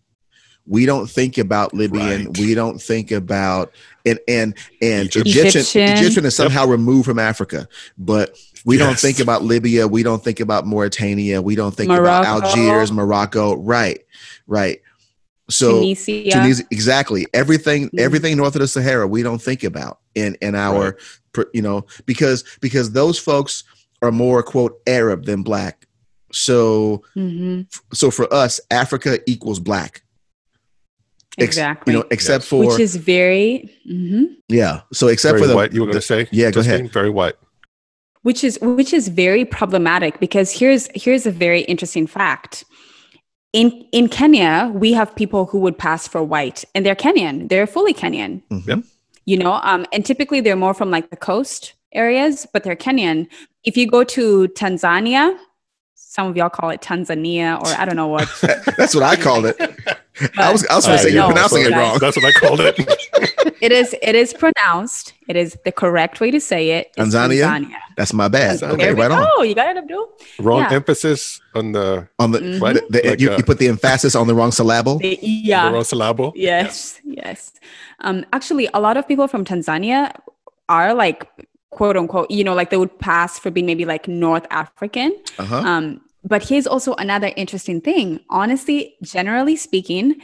[0.66, 2.26] We don't think about Libyan.
[2.26, 2.38] Right.
[2.38, 3.72] We don't think about
[4.06, 5.26] and and and Egypt.
[5.26, 5.60] Egyptian.
[5.60, 5.96] Egyptian.
[5.98, 7.68] Egyptian is somehow removed from Africa,
[7.98, 9.86] but we don't think about Libya.
[9.86, 11.42] We don't think about Mauritania.
[11.42, 13.56] We don't think about Algiers, Morocco.
[13.56, 14.02] Right,
[14.46, 14.80] right.
[15.50, 16.30] So Tunisia.
[16.30, 17.26] Tunisia, exactly.
[17.34, 20.96] Everything, everything north of the Sahara, we don't think about in in our,
[21.32, 23.64] pr- you know, because because those folks
[24.00, 25.86] are more quote Arab than black.
[26.32, 27.66] So Mhm.
[27.92, 30.02] so for us, Africa equals black.
[31.36, 31.92] Ex- Exactly.
[31.92, 32.48] You know, except Yes.
[32.48, 33.70] for Which is very.
[33.90, 34.36] mhm.
[34.48, 34.80] yeah.
[34.92, 36.26] So except very for the what you were going to say?
[36.32, 36.74] yeah, go Justine?
[36.86, 36.92] ahead.
[36.92, 37.38] Very what?
[38.24, 42.64] Which is which is very problematic because here's here's a very interesting fact
[43.54, 47.48] in in Kenya, we have people who would pass for white, and they're Kenyan.
[47.48, 48.42] They're fully Kenyan.
[48.50, 48.84] Mhm.
[49.26, 53.28] You know, um, and typically they're more from like the coast areas, but they're Kenyan.
[53.62, 55.38] If you go to Tanzania,
[56.14, 58.28] some of y'all call it Tanzania, or I don't know what.
[58.78, 59.56] That's what I called it.
[60.38, 61.82] I was I was going to say you're no, pronouncing it sorry.
[61.82, 61.98] wrong.
[61.98, 62.76] That's what I called it.
[63.60, 65.12] it is it is pronounced.
[65.26, 66.92] It is the correct way to say it.
[66.96, 67.42] Tanzania?
[67.42, 67.76] Tanzania.
[67.96, 68.60] That's my bad.
[68.60, 68.70] Tanzania.
[68.74, 69.26] Okay, There we right on.
[69.36, 69.42] go.
[69.42, 70.08] You got it, Abdul.
[70.38, 70.72] Wrong Yeah.
[70.72, 72.60] emphasis on the, On the, Mhm.
[72.62, 72.74] right?
[72.90, 74.98] the- Like, you, uh, you put the emphasis on the wrong syllable.
[74.98, 75.68] The- the yeah.
[75.68, 76.32] wrong syllable.
[76.36, 77.52] Yes, yes.
[78.00, 80.12] Um, actually, a lot of people from Tanzania
[80.68, 81.26] are like
[81.70, 85.10] quote unquote, you know, like they would pass for being maybe like North African.
[85.40, 85.56] Uh huh.
[85.56, 88.20] Um, but here's also another interesting thing.
[88.30, 90.16] Honestly, generally speaking,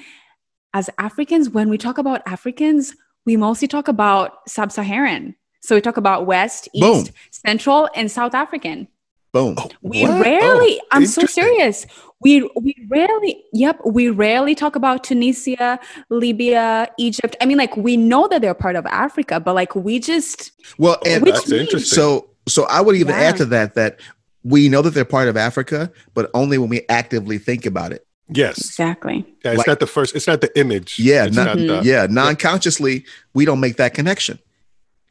[0.74, 2.94] as Africans, when we talk about Africans,
[3.26, 5.34] we mostly talk about sub-Saharan.
[5.62, 7.14] So we talk about West, East, Boom.
[7.30, 8.88] Central, and South African.
[9.32, 9.54] Boom.
[9.58, 10.10] Oh, we What?
[10.10, 11.86] Oh, rarely, Oh, I'm so serious.
[12.22, 15.78] We we rarely, yep, we rarely talk about Tunisia,
[16.10, 17.36] Libya, Egypt.
[17.40, 20.98] I mean, like we know that they're part of Africa, but like we just Well,
[21.06, 21.94] and Which That's means- interesting.
[21.96, 23.20] so so I would even Yeah.
[23.20, 24.00] add to that that
[24.42, 28.06] we know that they're part of Africa, but only when we actively think about it.
[28.32, 28.58] yes.
[28.58, 29.26] exactly.
[29.44, 30.14] Yeah, it's Like- not the first.
[30.14, 30.98] It's not the image.
[30.98, 34.38] Yeah, It's not- not the, Yeah, non-consciously, we don't make that connection.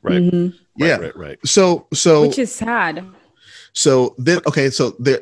[0.03, 0.21] right.
[0.21, 0.53] Mhm.
[0.77, 0.95] Yeah.
[0.97, 1.17] Right.
[1.17, 1.39] Right.
[1.45, 3.03] So so Which is sad.
[3.73, 5.19] So then, okay, so there,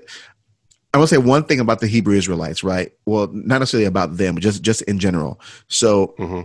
[0.94, 2.92] I want to say one thing about the Hebrew Israelites, right?
[3.06, 5.42] Well, not necessarily about them, but just just in general.
[5.68, 6.42] So hmm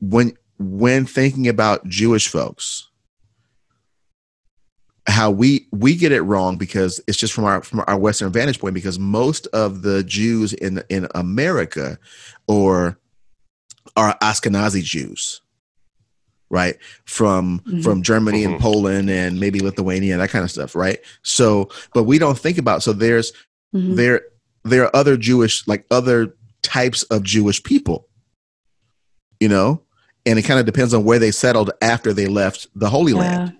[0.00, 2.88] when when thinking about Jewish folks,
[5.08, 8.60] how we we get it wrong because it's just from our from our Western vantage
[8.60, 11.98] point because most of the Jews in in America
[12.46, 12.98] or
[13.96, 15.40] are Ashkenazi Jews,
[16.50, 16.76] right?
[17.04, 17.82] From Mhm.
[17.82, 18.60] from Germany and Mhm.
[18.60, 21.00] Poland and maybe Lithuania that kind of stuff, right?
[21.22, 23.32] So, but we don't think about so there's
[23.74, 23.96] Mhm.
[23.96, 24.22] there
[24.64, 28.06] there are other Jewish like other types of Jewish people,
[29.40, 29.82] you know,
[30.24, 33.54] and it kind of depends on where they settled after they left the Holy Land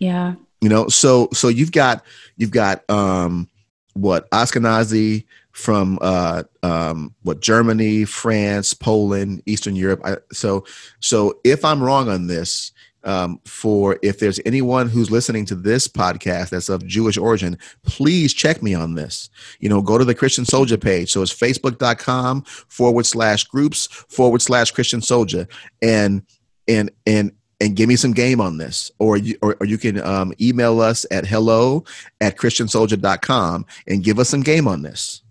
[0.00, 0.34] Yeah.
[0.62, 0.88] You know?
[0.88, 2.02] So so you've got
[2.36, 3.48] you've got um
[3.94, 10.00] what ashkenazi from uh um what germany france poland eastern europe.
[10.02, 10.64] I, so
[11.00, 12.72] so if i'm wrong on this
[13.04, 18.32] um for if there's anyone who's listening to this podcast that's of jewish origin please
[18.32, 19.28] check me on this.
[19.60, 21.10] You know go to the christian soldier page.
[21.12, 25.46] So it's facebook.com forward slash groups forward slash christian soldier.
[25.82, 26.22] And
[26.68, 27.32] and and
[27.62, 28.90] and give me some game on this.
[28.98, 31.84] Or you or, or you can um, email us at hello
[32.20, 35.22] at christiansoldier.com and give us some game on this.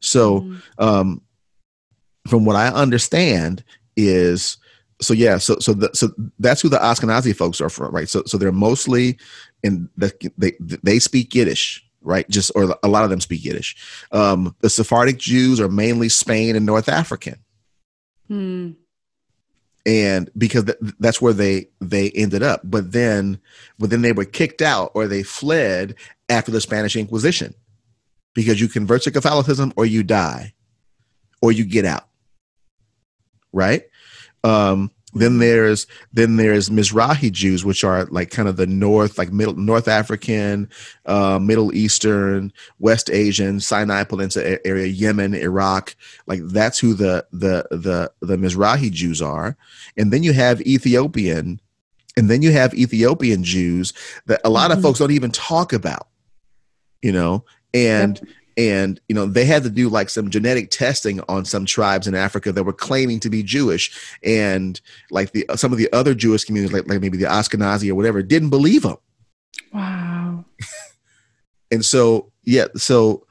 [0.00, 0.60] So Mhm.
[0.78, 1.22] um,
[2.26, 3.64] from what i understand
[3.96, 4.58] is
[5.00, 6.10] so yeah so so the, so
[6.40, 8.08] that's who the ashkenazi folks are from right?
[8.08, 9.16] So so they're mostly
[9.62, 10.52] in the, they
[10.82, 12.28] they speak yiddish right?
[12.30, 13.76] Just or a lot of them speak yiddish.
[14.12, 17.36] Um, the sephardic jews are mainly spain and north african.
[18.28, 18.72] Hmm.
[19.86, 22.60] And because th- that's where they they ended up.
[22.64, 23.40] But then
[23.78, 25.94] but then they were kicked out or they fled
[26.28, 27.54] after the spanish inquisition.
[28.34, 30.52] Because you convert to catholicism or you die
[31.42, 32.06] or you get out.
[33.52, 33.84] Right?
[34.44, 39.32] Um then there's then there's mizrahi jews which are like kind of the north like
[39.32, 40.68] middle north african
[41.06, 45.96] uh middle eastern west asian sinai peninsula area yemen iraq.
[46.26, 49.56] Like that's who the the the the mizrahi jews are.
[49.96, 51.60] And then you have ethiopian
[52.16, 53.92] and then you have ethiopian jews
[54.26, 54.82] that a lot of Mhm.
[54.82, 56.08] folks don't even talk about
[57.00, 57.44] you know?
[57.72, 58.20] And
[58.58, 62.14] and you know they had to do like some genetic testing on some tribes in
[62.14, 64.18] africa that were claiming to be jewish.
[64.22, 64.78] And
[65.10, 68.22] like the some of the other jewish communities like, like maybe the ashkenazi or whatever
[68.22, 68.98] didn't believe them
[69.72, 70.44] Wow.
[71.70, 73.24] and so yeah so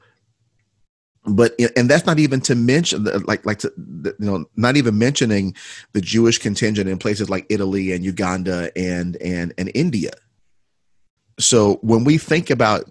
[1.26, 5.54] but and that's not even to mention like like to, you know not even mentioning
[5.92, 10.12] the jewish contingent in places like italy and uganda and and and india.
[11.40, 12.90] So when we think about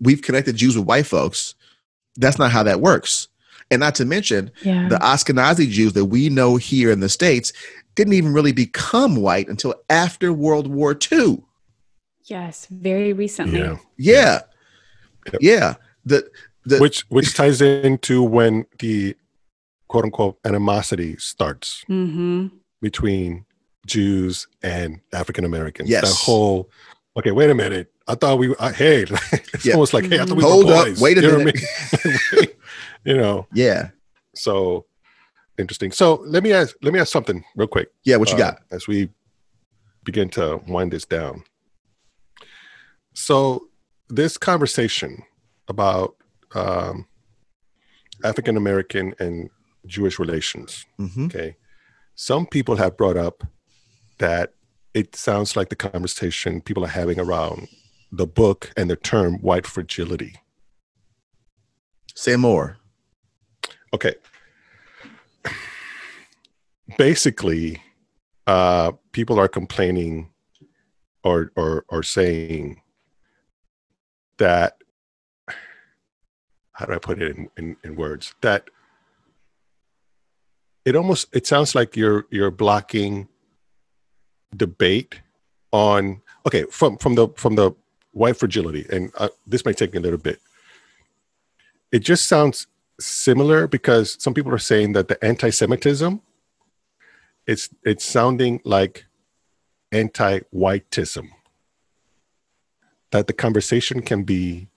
[0.00, 1.54] we've connected jews with white folks
[2.16, 3.28] that's not how that works
[3.70, 4.88] and not to mention Yeah.
[4.88, 7.52] the ashkenazi jews that we know here in the states
[7.94, 11.38] didn't even really become white until after world war ii
[12.24, 12.66] yes.
[12.70, 13.58] Very recently.
[13.60, 13.76] Yeah.
[13.96, 14.40] yeah
[15.32, 15.42] Yep.
[15.42, 15.74] yeah
[16.04, 16.30] the
[16.64, 19.16] the Which which ties into when the
[19.88, 22.48] quote unquote animosity starts hmm
[22.80, 23.44] between
[23.86, 25.88] Jews and African Americans.
[25.90, 26.02] Yes.
[26.08, 26.70] That whole
[27.16, 27.92] okay, wait a minute.
[28.10, 29.02] I thought we I, hey,
[29.54, 29.74] it's Yeah.
[29.74, 31.56] almost like hey, I thought we Hold were up, wait a You know minute.
[32.04, 32.48] I mean?
[33.04, 33.90] you know, yeah
[34.34, 34.86] so
[35.58, 35.90] interesting.
[35.92, 37.88] So let me ask let me ask something real quick.
[38.04, 39.08] yeah what you uh, got as we
[40.04, 41.44] begin to wind this down.
[43.14, 43.68] So
[44.08, 45.22] this conversation
[45.68, 46.16] about
[46.54, 47.06] um,
[48.24, 49.50] African American and
[49.86, 50.84] Jewish relations.
[50.96, 51.56] hmm Okay.
[52.14, 53.44] Some people have brought up
[54.18, 54.52] that
[54.94, 57.68] it sounds like the conversation people are having around
[58.12, 60.36] the book and the term white fragility.
[62.14, 62.78] Say more.
[63.94, 64.14] Okay.
[66.98, 67.82] Basically,
[68.46, 70.30] uh, people are complaining
[71.22, 72.82] or, or, or saying
[74.38, 74.76] that,
[76.72, 78.34] how do I put it in, in, in words?
[78.40, 78.70] That
[80.84, 83.28] it almost, it sounds like you're, you're blocking
[84.56, 85.20] debate
[85.72, 87.72] on, okay, from, from the, from the
[88.12, 90.40] white fragility, and uh, this may take a little bit.
[91.92, 92.66] It just sounds
[92.98, 96.20] similar because some people are saying that the anti-Semitism,
[97.46, 99.06] it's it's sounding like
[99.92, 101.28] anti-whiteism.
[103.10, 104.68] That the conversation can be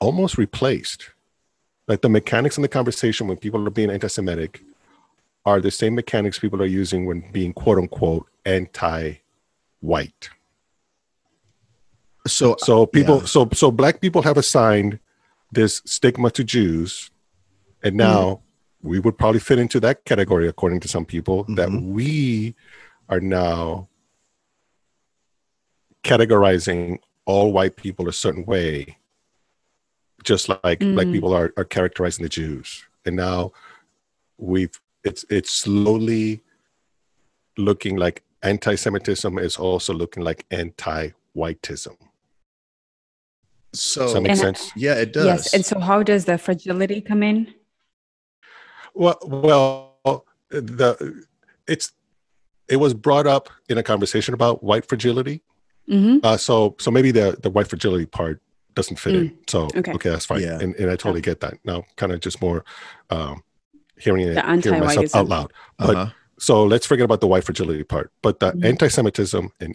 [0.00, 1.10] almost replaced.
[1.88, 4.62] Like the mechanics in the conversation when people are being anti-Semitic
[5.46, 10.30] are the same mechanics people are using when being quote unquote anti-white.
[12.26, 13.24] So, So people, Yeah.
[13.26, 14.98] so so black people have assigned
[15.52, 17.10] this stigma to Jews,
[17.82, 18.42] and now
[18.82, 21.92] we would probably fit into that category, according to some people, that Mhm.
[21.92, 22.54] we
[23.08, 23.88] are now
[26.04, 28.98] categorizing all white people a certain way,
[30.24, 31.12] just like black Mm.
[31.12, 33.52] people are, are characterizing the Jews, and now
[34.38, 36.42] we've it's it's slowly
[37.56, 41.96] looking like anti-Semitism is also looking like anti-whiteism.
[43.78, 44.72] So Does that makes And- sense?
[44.76, 45.26] yeah, it does.
[45.26, 45.54] Yes.
[45.54, 47.52] And so, how does the fragility come in?
[48.94, 51.24] Well, well, the
[51.66, 51.92] it's
[52.68, 55.42] it was brought up in a conversation about white fragility.
[55.88, 58.40] hmm Uh, so so maybe the the white fragility part
[58.74, 59.38] doesn't fit in.
[59.48, 59.92] So Okay.
[59.92, 60.58] okay, that's fine, Yeah.
[60.60, 61.54] and and I totally get that.
[61.64, 62.64] Now, kind of just more
[63.10, 63.42] um,
[63.98, 65.52] hearing it, hearing myself out loud.
[65.78, 66.10] But Uh-huh.
[66.38, 68.10] so let's forget about the white fragility part.
[68.22, 68.64] But the Mhm.
[68.64, 69.74] anti-Semitism and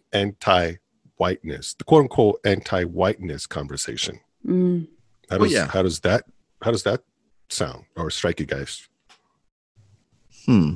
[1.22, 4.19] anti-whiteness, the quote unquote anti-whiteness conversation.
[4.45, 4.88] Mm.
[5.30, 5.67] How Oh, does yeah.
[5.67, 6.24] how does that
[6.61, 7.01] how does that
[7.49, 8.88] sound or strike you guys?
[10.45, 10.74] Hmm.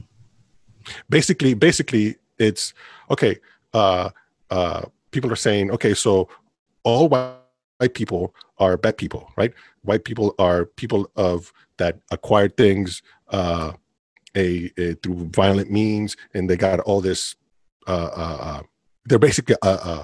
[1.10, 2.76] basically basically it's
[3.10, 3.36] okay
[3.74, 4.12] uh
[4.52, 6.30] uh people are saying okay so
[6.84, 7.34] all white,
[7.80, 13.72] white people are bad people right white people are people of that acquired things uh
[14.38, 17.36] a, a through violent means and they got all this
[17.88, 18.62] uh uh, uh
[19.06, 20.04] they're basically uh, uh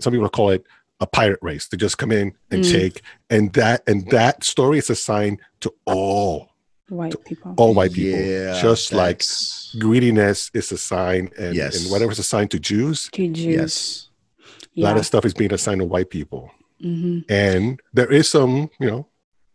[0.00, 0.64] some people call it
[1.00, 2.70] a pirate race to just come in and Mm.
[2.72, 6.50] take and that and that story is assigned to all
[6.88, 7.54] White people.
[7.56, 9.22] all white people Yeah, just like
[9.78, 11.82] greediness is assigned and, Yes.
[11.82, 13.44] and whatever's assigned to Jews, To Jews.
[13.46, 14.08] yes.
[14.76, 14.98] a lot Yeah.
[14.98, 16.50] of stuff is being assigned to white people.
[16.80, 19.06] hmm And there is some, you know,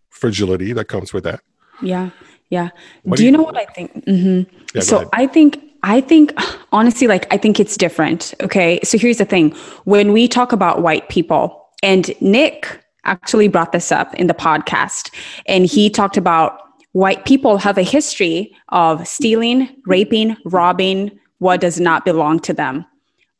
[0.10, 1.42] fragility that comes with that.
[1.82, 2.10] Yeah.
[2.50, 2.70] Yeah.
[3.04, 4.04] What do you know what I think?
[4.06, 4.42] hmm
[4.74, 5.10] Yeah, so ahead.
[5.14, 6.34] I think I think
[6.72, 8.34] honestly, like I think it's different.
[8.42, 8.80] Okay.
[8.84, 9.52] So here's the thing.
[9.86, 15.14] When we talk about white people, and Nick actually brought this up in the podcast,
[15.48, 16.60] and he talked about
[16.92, 22.86] white people have a history of stealing, raping, robbing what does not belong to them.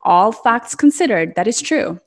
[0.02, 2.00] All facts considered, that is true.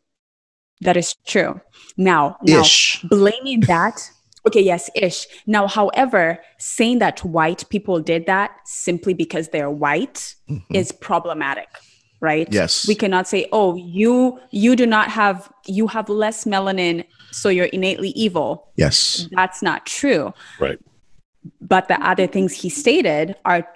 [0.82, 1.62] That is true.
[1.96, 2.64] Now, now
[3.04, 4.10] blaming that
[4.46, 10.36] okay yes ish now however saying that white people did that simply because they're white
[10.50, 10.62] Mhm.
[10.74, 11.68] is problematic
[12.22, 12.88] right Yes.
[12.88, 17.66] we cannot say oh you you do not have you have less melanin so you're
[17.78, 19.28] innately evil Yes.
[19.32, 20.80] that's not true Right.
[21.62, 23.68] but the other things he stated are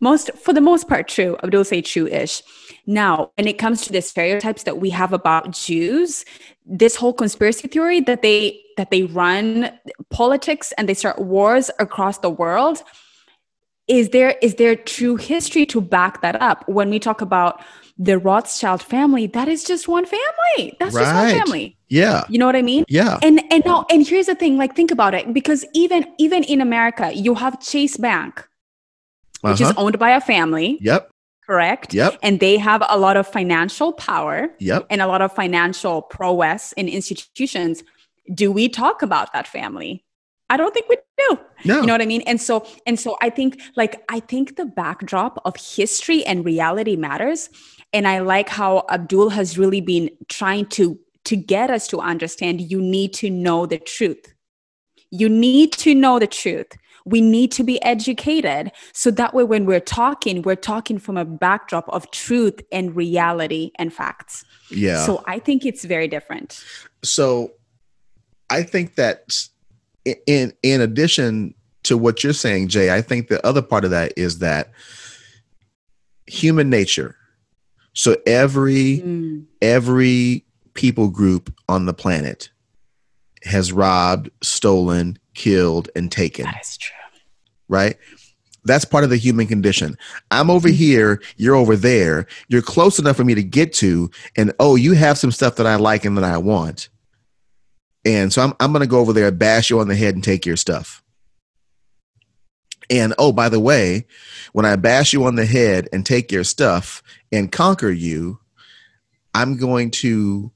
[0.00, 2.42] most for the most part true i will say true-ish
[2.86, 6.24] now when it comes to the stereotypes that we have about jews
[6.66, 9.70] this whole conspiracy theory that they that they run
[10.10, 12.82] politics and they start wars across the world
[13.88, 17.62] is there is there true history to back that up when we talk about
[17.98, 22.24] the rothschild family that is just one family that's just one family Yeah.
[22.28, 23.18] you know what i mean Yeah.
[23.22, 26.60] and and now and here's the thing like think about it because even even in
[26.60, 28.48] america you have chase bank
[29.42, 29.82] which is Uh-huh.
[29.82, 31.10] owned by a family Yep.
[31.52, 32.18] Correct Yep.
[32.22, 34.86] and they have a lot of financial power Yep.
[34.90, 37.82] and a lot of financial prowess in institutions
[38.42, 39.92] do we talk about that family
[40.48, 41.28] i don't think we do
[41.70, 41.80] No.
[41.80, 42.54] you know what i mean and so
[42.88, 47.50] and so i think like i think the backdrop of history and reality matters
[47.92, 50.84] and i like how abdul has really been trying to
[51.30, 54.24] to get us to understand you need to know the truth
[55.10, 56.70] you need to know the truth
[57.04, 61.24] we need to be educated so that way when we're talking we're talking from a
[61.24, 65.04] backdrop of truth and reality and facts yeah.
[65.04, 66.64] so i think it's very different
[67.04, 67.52] so
[68.52, 69.34] I think that
[70.26, 74.12] in in addition to what you're saying, Jay, I think the other part of that
[74.16, 74.70] is that
[76.26, 77.16] human nature.
[77.94, 79.44] So every Mm.
[79.62, 80.44] every
[80.74, 82.50] people group on the planet
[83.44, 86.44] has robbed, stolen, killed, and taken.
[86.44, 86.96] That is true.
[87.68, 87.96] right?
[88.64, 89.96] That's part of the human condition.
[90.30, 90.76] I'm over mm-hmm.
[90.76, 92.26] here, you're over there.
[92.48, 95.66] You're close enough for me to get to, and oh, you have some stuff that
[95.66, 96.88] I like and that I want.
[98.04, 100.24] And so I'm, I'm going to go over there, bash you on the head, and
[100.24, 101.02] take your stuff.
[102.90, 104.06] And oh, by the way,
[104.52, 108.38] when I bash you on the head and take your stuff and conquer you,
[109.34, 110.52] I'm going to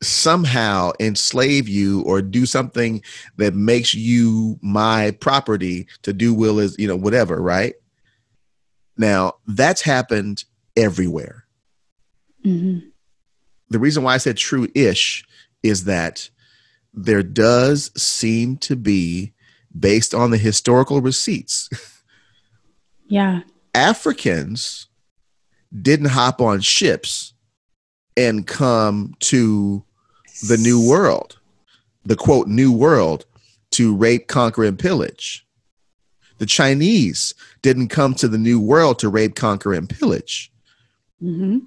[0.00, 3.02] somehow enslave you or do something
[3.36, 7.74] that makes you my property to do will is you know whatever right
[8.96, 10.44] now that's happened
[10.76, 11.44] everywhere
[12.44, 12.92] Mhm.
[13.70, 15.24] the reason why i said true-ish
[15.64, 16.30] is that
[16.94, 19.32] there does seem to be
[19.78, 21.68] based on the historical receipts
[23.08, 23.40] Yeah.
[23.74, 24.86] africans
[25.82, 27.34] didn't hop on ships
[28.16, 29.84] and come to
[30.46, 31.38] the new world,
[32.04, 33.24] the quote, new world
[33.70, 35.46] to rape, conquer, and pillage.
[36.38, 40.52] The Chinese didn't come to the new world to rape, conquer, and pillage.
[41.20, 41.58] hmm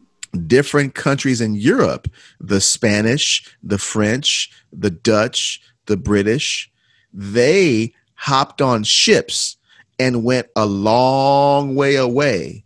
[0.48, 2.08] Different countries in Europe,
[2.40, 6.72] the Spanish, the French, the Dutch, the British,
[7.14, 9.58] they hopped on ships
[10.00, 12.64] and went a long way away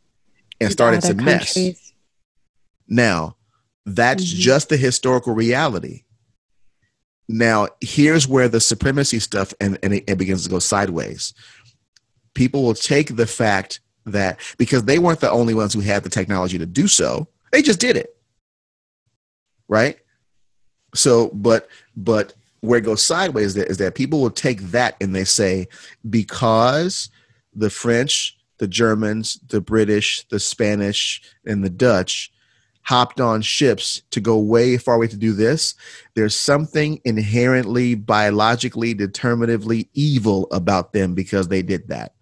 [0.61, 1.93] and started to mess.
[2.87, 3.34] Now,
[3.85, 4.35] that's Mhm.
[4.37, 6.03] just the historical reality.
[7.27, 11.33] Now, here's where the supremacy stuff and, and it, it begins to go sideways.
[12.33, 16.09] People will take the fact that because they weren't the only ones who had the
[16.09, 18.15] technology to do so, they just did it.
[19.67, 19.97] Right?
[20.93, 24.95] So, but but where it goes sideways is that, is that people will take that
[25.01, 25.67] and they say,
[26.09, 27.09] because
[27.53, 32.31] the French, the Germans, the British, the Spanish, and the Dutch
[32.85, 35.73] hopped on ships to go way far away to do this,
[36.13, 42.13] there's something inherently, biologically, determinatively evil about them because they did that.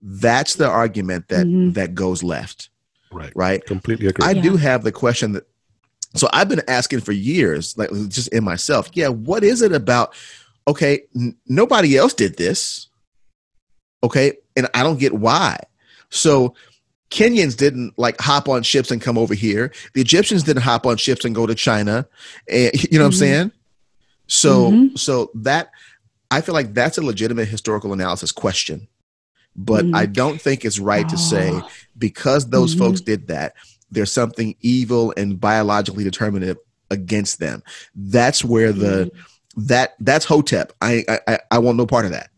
[0.00, 1.74] That's the argument that Mhm.
[1.74, 2.70] that goes left,
[3.12, 3.32] Right.
[3.36, 3.64] right?
[3.66, 4.24] Completely agree.
[4.26, 4.42] I Yeah.
[4.42, 5.46] do have the question that
[6.14, 10.14] so I've been asking for years, like just in myself, yeah, what is it about?
[10.66, 12.88] Okay, n- nobody else did this.
[14.02, 15.58] Okay, and I don't get why.
[16.08, 16.54] So
[17.10, 19.72] Kenyans didn't like hop on ships and come over here.
[19.94, 22.06] The Egyptians didn't hop on ships and go to China.
[22.50, 23.14] And you know what Mhm.
[23.14, 23.52] I'm saying?
[24.26, 24.98] So Mhm.
[24.98, 25.70] so that
[26.30, 28.88] I feel like that's a legitimate historical analysis question.
[29.56, 29.96] But Mhm.
[29.96, 31.68] I don't think it's right to say Oh.
[31.96, 32.78] because those Mhm.
[32.78, 33.54] folks did that,
[33.90, 36.58] there's something evil and biologically determinative
[36.90, 37.62] against them.
[37.94, 39.10] That's where the
[39.56, 40.74] that that's Hotep.
[40.82, 42.28] I I I- I want no part of that.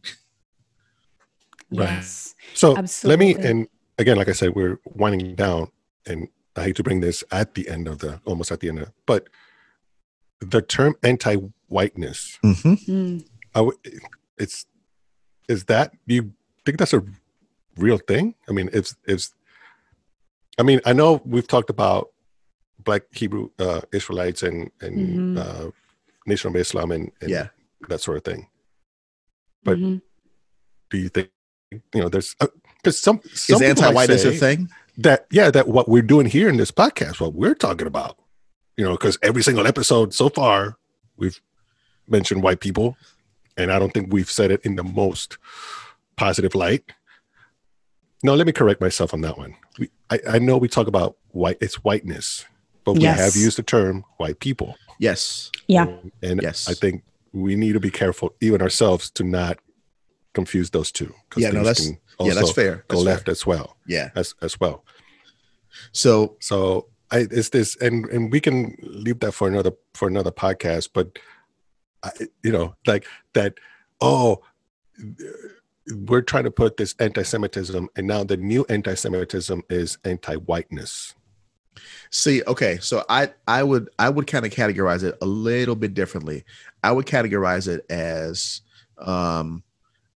[1.73, 1.89] Right.
[1.89, 2.35] Yes.
[2.55, 3.27] So Absolutely.
[3.27, 3.69] let me, and
[4.01, 5.71] again, like I said, we're winding down,
[6.07, 8.81] and I hate to bring this at the end of the, almost at the end
[8.81, 9.29] of, but
[10.41, 12.73] the term anti-whiteness, Mm-hmm.
[12.93, 13.25] Mm.
[13.55, 13.79] I w-
[14.39, 14.67] it's,
[15.49, 16.33] is that you
[16.65, 17.03] think that's a
[17.77, 18.35] real thing?
[18.49, 19.35] I mean, it's it's.
[20.59, 22.11] I mean, I know we've talked about
[22.79, 25.39] Black Hebrew uh, Israelites and and Mhm.
[25.39, 25.71] uh,
[26.27, 27.49] Nation of Islam and, and Yeah.
[27.89, 28.49] that sort of thing.
[29.65, 30.01] But Mhm.
[30.91, 31.31] Do you think
[31.73, 32.09] you know?
[32.09, 32.35] There's
[32.83, 34.69] because some, some Is people might anti-whiteness a thing?
[34.99, 38.19] that yeah that what we're doing here in this podcast what we're talking about
[38.77, 40.77] you know because every single episode so far
[41.17, 41.41] we've
[42.09, 42.97] mentioned white people
[43.57, 45.39] and i don't think we've said it in the most
[46.17, 46.93] positive light
[48.23, 51.17] no let me correct myself on that one we, I, I know we talk about
[51.31, 52.45] white it's whiteness
[52.85, 53.19] but we Yes.
[53.21, 55.51] have used the term white people Yes.
[55.69, 55.85] Yeah.
[55.87, 56.69] and, and Yes.
[56.69, 59.59] i think we need to be careful even ourselves to not
[60.35, 62.85] confuse those two Yeah, no, things that's can yeah, that's fair.
[62.89, 63.33] go That's left fair.
[63.33, 64.11] as well Yeah.
[64.15, 64.85] as as well
[65.93, 70.31] So so I it's this and and we can leave that for another for another
[70.31, 71.19] podcast, but
[72.03, 72.11] I,
[72.43, 73.05] you know, like
[73.35, 73.55] that,
[74.01, 74.43] oh
[76.07, 81.15] we're trying to put this anti-Semitism, and now the new anti-Semitism is anti-whiteness.
[82.11, 85.95] See, okay, so I I would I would kind of categorize it a little bit
[85.95, 86.45] differently.
[86.85, 88.61] I would categorize it as
[88.99, 89.63] um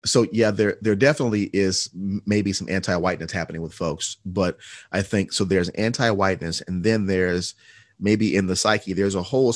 [0.05, 1.89] so yeah, there there definitely is
[2.25, 4.57] maybe some anti-whiteness happening with folks, but
[4.91, 7.53] I think so there's anti-whiteness and then there's
[7.99, 9.53] maybe in the psyche there's a whole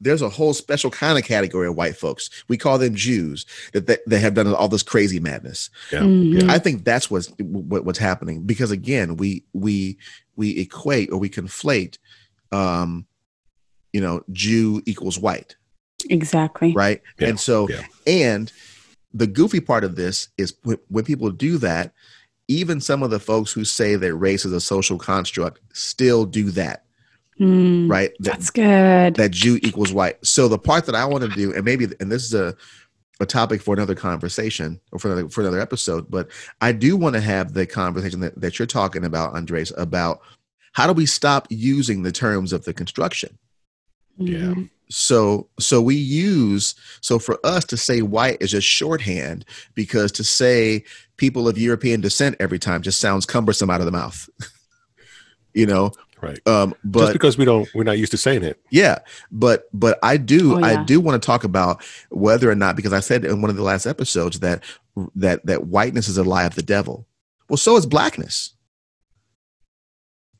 [0.00, 2.30] there's a whole special kind of category of white folks.
[2.46, 5.70] We call them Jews that they, they have done all this crazy madness.
[5.92, 6.48] Yeah, Mhm.
[6.48, 9.98] I think that's what's what, what's happening because again, we we
[10.36, 11.98] we equate or we conflate,
[12.52, 13.06] um,
[13.92, 15.56] you know, Jew equals white,
[16.08, 16.72] Exactly.
[16.74, 17.02] right?
[17.18, 17.82] Yeah, And so, yeah.
[18.06, 18.52] and
[19.12, 21.92] the goofy part of this is when, when people do that,
[22.48, 26.50] even some of the folks who say that race is a social construct still do
[26.52, 26.84] that,
[27.38, 28.10] Mm, right?
[28.18, 29.14] That, That's good.
[29.14, 30.24] that Jew equals white.
[30.26, 32.56] So the part that I want to do, and maybe, and this is a,
[33.20, 36.28] a topic for another conversation or for another, for another episode, but
[36.60, 40.20] I do want to have the conversation that, that you're talking about, Andres, about
[40.72, 43.38] how do we stop using the terms of the construction?
[44.16, 44.54] Yeah.
[44.90, 50.24] So, so we use, so for us to say white is just shorthand because to
[50.24, 50.84] say
[51.16, 54.28] people of European descent every time just sounds cumbersome out of the mouth,
[55.54, 55.92] you know?
[56.20, 56.40] Right.
[56.48, 58.60] Um, but Just but because we don't, we're not used to saying it.
[58.70, 58.98] yeah,
[59.30, 62.92] but but I do Oh, I do want to talk about whether or not because
[62.92, 64.64] I said in one of the last episodes that
[65.14, 67.06] that that whiteness is a lie of the devil.
[67.48, 68.52] Well, so is blackness.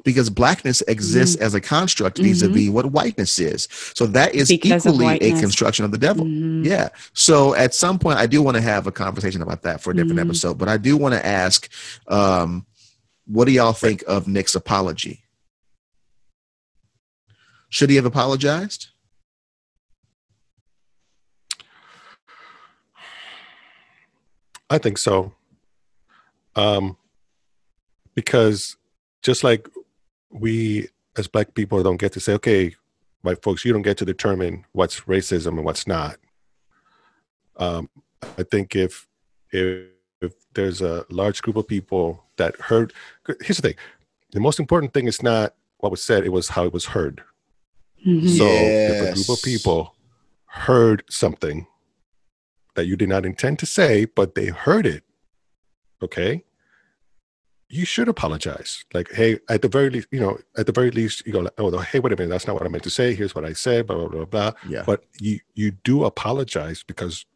[0.08, 3.68] Because blackness exists as a construct vis-a-vis what whiteness is.
[3.94, 4.62] So that is Mm-hmm.
[4.62, 6.24] Because equally a construction of the devil.
[6.24, 6.64] Mhm.
[6.64, 6.88] Yeah.
[7.12, 9.94] So at some point, I do want to have a conversation about that for a
[9.94, 10.26] different Mhm.
[10.28, 10.56] episode.
[10.56, 11.68] But I do want to ask,
[12.06, 12.64] um,
[13.26, 15.24] what do y'all think of Nick's apology?
[17.68, 18.88] Should he have apologized?
[24.70, 25.32] I think so.
[26.56, 26.96] Um,
[28.14, 28.76] because
[29.22, 29.68] just like
[30.30, 32.74] we as black people don't get to say, okay,
[33.22, 36.16] white folks, you don't get to determine what's racism and what's not.
[37.56, 37.90] Um,
[38.22, 39.06] I think if
[39.50, 39.88] if
[40.20, 42.92] if there's a large group of people that heard,
[43.40, 43.74] here's the thing:
[44.32, 47.22] the most important thing is not what was said; it was how it was heard.
[48.06, 48.28] Mhm.
[48.28, 49.94] So if a group of people
[50.46, 51.66] heard something
[52.74, 55.02] that you did not intend to say, but they heard it,
[56.02, 56.44] okay,
[57.70, 58.84] you should apologize.
[58.94, 61.52] Like, hey, at the very least, you know, at the very least, you go, like,
[61.58, 63.14] oh, hey, wait a minute, that's not what I meant to say.
[63.14, 64.52] Here's what I said, blah blah blah blah.
[64.68, 64.84] Yeah.
[64.86, 67.26] But you you do apologize because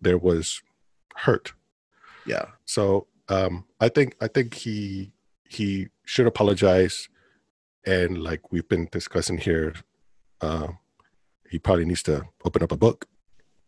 [0.00, 0.62] there was
[1.16, 1.52] hurt.
[2.26, 2.46] Yeah.
[2.66, 5.12] So um, I think I think he
[5.48, 7.08] he should apologize,
[7.86, 9.74] and like we've been discussing here,
[10.40, 10.68] uh,
[11.48, 13.06] he probably needs to open up a book,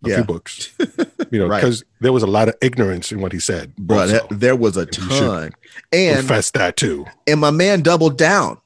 [0.04, 0.14] a Yeah.
[0.16, 0.74] few books,
[1.32, 1.60] you know, Right.
[1.60, 3.74] because there was a lot of ignorance in what he said.
[3.76, 4.12] Bro, also.
[4.12, 5.50] that, there was a You should ton.
[5.92, 7.06] And confess that too.
[7.26, 8.58] and my man doubled down.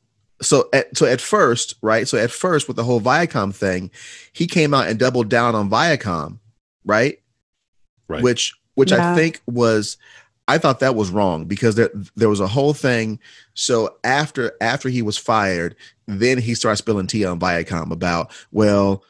[0.42, 2.06] So at so at first, right?
[2.06, 3.90] So at first with the whole Viacom thing,
[4.34, 6.40] he came out and doubled down on Viacom,
[6.84, 7.18] right?
[8.08, 8.22] Right.
[8.22, 9.96] Which which I think was
[10.48, 13.18] I thought that was wrong because there there was a whole thing.
[13.54, 15.74] So after after he was fired,
[16.06, 19.02] then he started spilling tea on Viacom about well,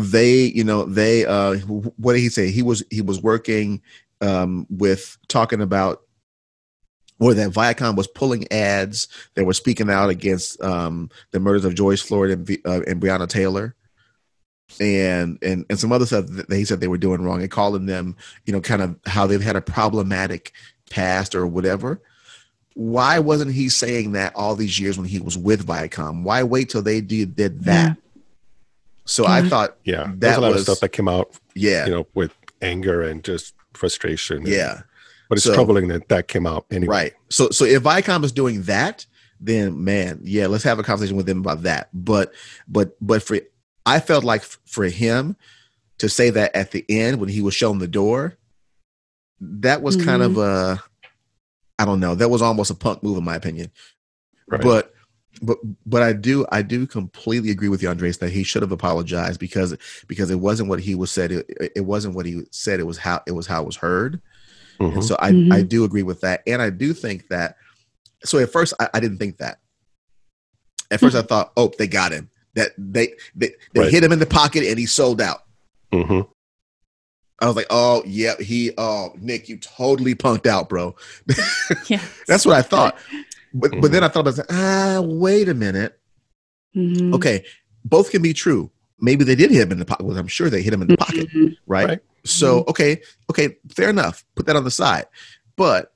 [0.00, 2.50] they you know they uh what did he say?
[2.50, 3.82] He was he was working
[4.20, 6.02] um with talking about
[7.20, 11.74] or that Viacom was pulling ads that were speaking out against um, the murders of
[11.74, 13.76] George Floyd and, uh, and Breonna Taylor,
[14.80, 17.86] and and and some other stuff that he said they were doing wrong, and calling
[17.86, 20.52] them, you know, kind of how they've had a problematic
[20.90, 22.00] past or whatever.
[22.74, 26.22] Why wasn't he saying that all these years when he was with Viacom?
[26.22, 27.98] Why wait till they did did that?
[29.10, 29.48] So I mm-hmm.
[29.48, 32.06] thought, Yeah, there's That a lot was- of stuff that came out, yeah, you know,
[32.14, 32.32] with
[32.62, 34.38] anger and just frustration.
[34.38, 34.82] and- yeah.
[35.28, 36.96] but it's So- troubling that that came out anyway.
[36.96, 37.12] Right.
[37.28, 39.06] So so if Viacom is doing that,
[39.40, 41.88] then man, yeah, let's have a conversation with them about that.
[41.92, 42.32] But
[42.68, 43.40] but but for
[43.84, 45.36] I felt like for him
[45.98, 48.36] to say that at the end when he was shown the door,
[49.40, 50.78] that was kind of mm-hmm.
[50.78, 50.82] a
[51.80, 53.72] I don't know, that was almost a punk move in my opinion.
[54.46, 54.60] Right.
[54.60, 54.94] But
[55.42, 58.72] but but I do I do completely agree with you, Andres, that he should have
[58.72, 59.76] apologized because
[60.06, 61.32] because it wasn't what he was said.
[61.32, 62.80] It, it wasn't what he said.
[62.80, 64.20] It was how it was how it was heard.
[64.80, 64.94] Mhm.
[64.94, 65.52] And so I, Mhm.
[65.52, 66.42] I do agree with that.
[66.46, 67.56] And I do think that
[68.24, 69.58] so at first I, I didn't think that.
[70.90, 72.30] At first I thought, oh, they got him.
[72.54, 73.90] That they they, they Right.
[73.92, 75.42] hit him in the pocket and he sold out.
[75.92, 76.28] Mm-hmm.
[77.42, 80.94] I was like, oh yeah, he oh Nick, you totally punked out, bro.
[81.88, 82.02] Yeah.
[82.26, 82.98] That's what I thought.
[83.52, 83.92] But but Mm-hmm.
[83.92, 85.98] then I thought about ah, wait a minute.
[86.76, 87.14] Mhm.
[87.14, 87.44] Okay,
[87.84, 88.70] both can be true.
[89.00, 90.06] Maybe they did hit him in the pocket.
[90.06, 91.56] Well, I'm sure they hit him in the pocket, Mhm.
[91.66, 91.88] right?
[91.88, 92.00] Right.
[92.24, 93.00] So okay,
[93.30, 94.24] okay, fair enough.
[94.36, 95.06] Put that on the side.
[95.56, 95.92] But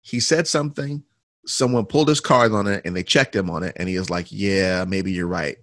[0.00, 1.02] he said something.
[1.46, 4.08] Someone pulled his card on it, and they checked him on it, and he was
[4.08, 5.58] like, "Yeah, maybe you're right.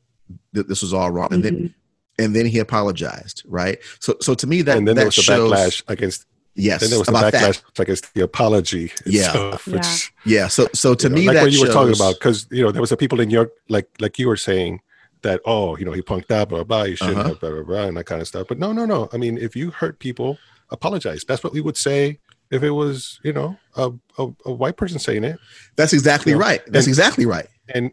[0.53, 1.73] Th- This was all wrong." And then
[2.19, 3.79] and then he apologized, right?
[3.99, 6.25] So so to me that and then there that was the shows backlash against.
[6.55, 7.79] Yes Then there was the about backlash that.
[7.79, 8.91] against the apology.
[9.05, 9.27] Yeah.
[9.27, 9.73] itself, Yeah.
[9.75, 10.47] which, Yeah.
[10.47, 12.61] So so to you know, me like that what you were talking about, because you
[12.63, 14.81] know there was the people in your like like you were saying
[15.21, 17.29] that oh you know he punked out blah blah, blah you shouldn't Uh-huh.
[17.29, 18.47] have blah blah blah and that kind of stuff.
[18.47, 20.37] But no no no, I mean if you hurt people,
[20.71, 21.23] apologize.
[21.27, 22.19] That's what we would say
[22.49, 25.37] if it was you know a a, a white person saying it.
[25.77, 26.39] That's exactly Yeah.
[26.39, 26.61] right.
[26.67, 27.47] That's And- exactly right.
[27.73, 27.91] and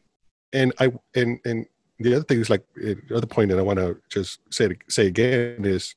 [0.53, 1.67] and I and and
[2.01, 5.07] the other thing is like the other point that I want to just say say
[5.07, 5.95] again is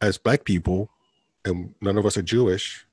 [0.00, 0.90] as black people,
[1.44, 2.86] and none of us are Jewish,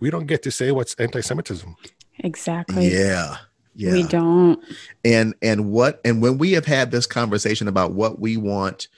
[0.00, 1.76] we don't get to say what's anti-Semitism.
[2.18, 2.88] Exactly.
[2.92, 3.36] Yeah.
[3.76, 3.92] Yeah.
[3.92, 4.62] We don't.
[5.04, 8.88] and and what and when we have had this conversation about what we want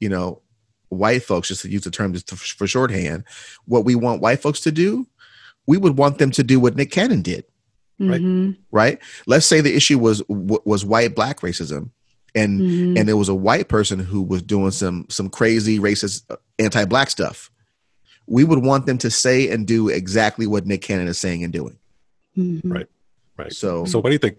[0.00, 0.40] you know
[0.88, 3.24] white folks just to use the term just to, for shorthand
[3.66, 5.06] what we want white folks to do
[5.66, 7.44] we would want them to do what nick cannon did
[8.00, 8.20] Right.
[8.22, 8.56] Mhm.
[8.72, 11.90] right let's say the issue was was white black racism
[12.34, 12.98] and Mhm.
[12.98, 17.10] and there was a white person who was doing some some crazy racist uh, anti-black
[17.10, 17.50] stuff
[18.26, 21.52] we would want them to say and do exactly what nick cannon is saying and
[21.52, 21.76] doing
[22.38, 22.60] Mhm.
[22.64, 22.86] Right.
[23.36, 23.52] Right.
[23.52, 24.38] so So what do you think,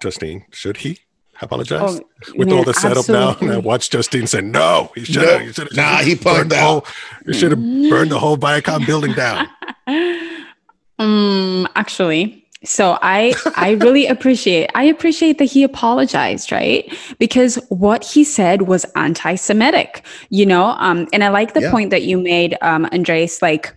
[0.00, 0.44] Justine?
[0.52, 0.98] Should he
[1.40, 1.80] apologize?
[2.00, 2.00] Oh,
[2.36, 5.28] With man, all the setup now, and I watched Justine say, no, he should Nope.
[5.28, 5.40] have.
[5.46, 5.76] He should have.
[5.76, 6.84] Nah, he punked the whole.
[7.26, 9.48] He should have burned the whole Viacom building down.
[10.98, 16.92] um actually so i i really appreciate i appreciate that he apologized right?
[17.18, 20.66] Because what he said was anti-semitic you know?
[20.78, 21.70] Um and i like the Yeah.
[21.70, 23.74] point that you made um andres like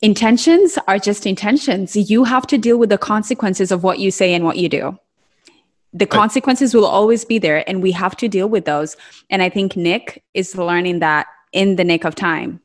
[0.00, 1.96] intentions are just intentions.
[1.96, 4.96] You have to deal with the consequences of what you say and what you do.
[5.92, 8.96] The consequences will always be there and we have to deal with those.
[9.30, 12.60] And i think nick is learning that in the nick of time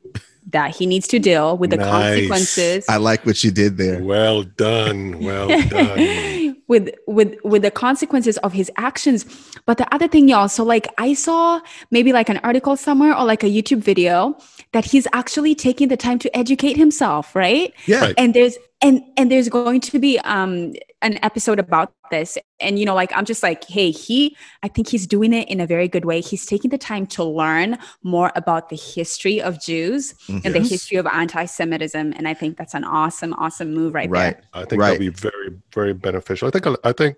[0.50, 1.90] that he needs to deal with the Nice.
[1.90, 5.18] consequences i like what you did there Well done.
[5.24, 6.56] Well done.
[6.68, 9.24] with with with the consequences of his actions
[9.66, 11.60] but the other thing y'all so like i saw
[11.90, 14.36] maybe like an article somewhere or like a youtube video
[14.72, 18.14] that he's actually taking the time to educate himself right yeah Right.
[18.18, 20.72] and there's and and there's going to be um
[21.02, 24.88] an episode about this and you know like i'm just like hey he i think
[24.88, 28.32] he's doing it in a very good way he's taking the time to learn more
[28.36, 32.84] about the history of jews and the history of anti-semitism and i think that's an
[32.84, 34.20] awesome awesome move right, there.
[34.22, 34.90] right there I think Right.
[34.98, 36.48] that'll be very, very beneficial.
[36.48, 36.66] I think.
[36.84, 37.16] I think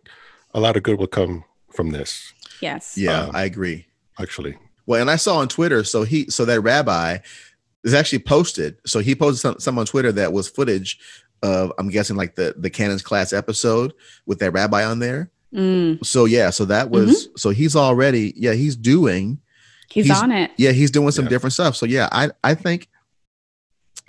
[0.55, 2.32] a lot of good will come from this.
[2.61, 3.87] Yes yeah Um, i agree
[4.19, 4.57] Actually.
[4.87, 7.19] Well, and I saw on Twitter, so he, so that rabbi
[7.85, 8.78] is actually posted.
[8.87, 10.99] So he posted some, some on Twitter that was footage
[11.43, 13.93] of, I'm guessing like the the Cannon's class episode
[14.24, 15.31] with that rabbi on there.
[15.53, 19.39] Mm, So yeah, so that was, so he's already, yeah, he's doing,
[19.91, 21.31] he's, He's- on it yeah, he's doing some Yeah.
[21.31, 21.77] different stuff.
[21.77, 22.89] So yeah, I, I think,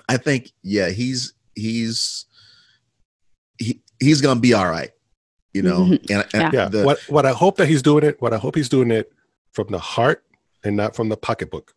[0.07, 2.25] I think, yeah, he's, he's,
[3.57, 4.91] he, he's gonna be all right,
[5.57, 5.79] you know.
[5.85, 6.09] Mhm.
[6.11, 6.69] And, and Yeah.
[6.69, 8.21] the- what What I hope that he's doing it.
[8.21, 9.11] What I hope he's doing it
[9.51, 10.23] from the heart
[10.63, 11.73] and not from the pocketbook.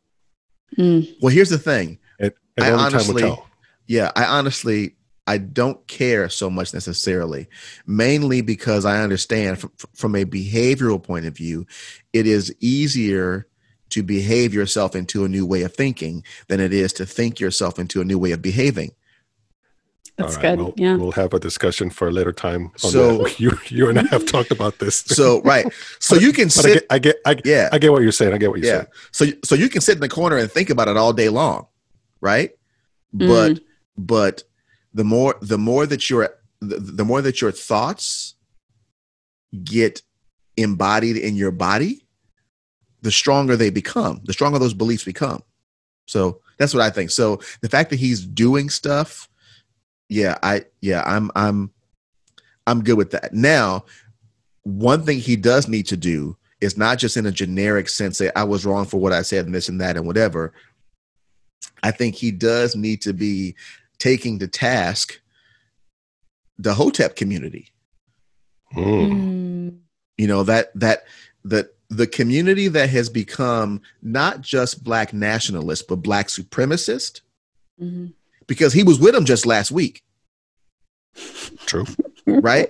[0.78, 1.98] Mm, well, here's the thing.
[2.19, 3.47] And, and I only honestly- time will tell.
[3.86, 4.94] Yeah, I honestly
[5.27, 7.47] I don't care so much necessarily,
[7.86, 11.66] mainly because I understand from, from a behavioral point of view,
[12.12, 13.47] it is easier
[13.90, 17.78] to behave yourself into a new way of thinking than it is to think yourself
[17.78, 18.90] into a new way of behaving.
[20.21, 22.67] That's All right, good We'll, yeah We'll have a discussion for a later time.
[22.85, 23.41] On So- that.
[23.41, 25.03] you you and I have talked about this.
[25.21, 25.67] So right,
[25.99, 28.13] so you can but I sit, get, I get, I, yeah, I get what you're
[28.13, 28.33] saying.
[28.33, 28.85] I get what you're yeah.
[29.13, 29.33] saying.
[29.39, 31.67] So so you can sit in the corner and think about it all day long,
[32.21, 32.51] right?
[33.15, 33.29] Mm.
[33.29, 33.65] But
[33.97, 34.43] but
[34.95, 36.31] the more the more that your
[36.61, 38.35] the, the more that your thoughts
[39.65, 40.03] get
[40.57, 42.07] embodied in your body,
[43.03, 44.21] the stronger they become.
[44.25, 45.43] The stronger those beliefs become.
[46.07, 47.11] So that's what I think.
[47.11, 49.29] So the fact that he's doing stuff,
[50.11, 51.70] yeah, I yeah, I'm I'm
[52.66, 53.32] I'm good with that.
[53.32, 53.85] Now,
[54.65, 58.31] one thing he does need to do is not just in a generic sense say
[58.35, 60.53] I was wrong for what I said and this and that and whatever.
[61.82, 63.55] I think he does need to be
[63.99, 65.20] taking to task
[66.59, 67.69] the Hotep community.
[68.74, 69.78] Mm.
[70.19, 71.05] You know that that
[71.45, 77.20] that the community that has become not just black nationalist but black supremacist
[77.81, 78.12] mhm.
[78.51, 80.03] Because he was with them just last week,
[81.67, 81.87] True.
[82.27, 82.69] right?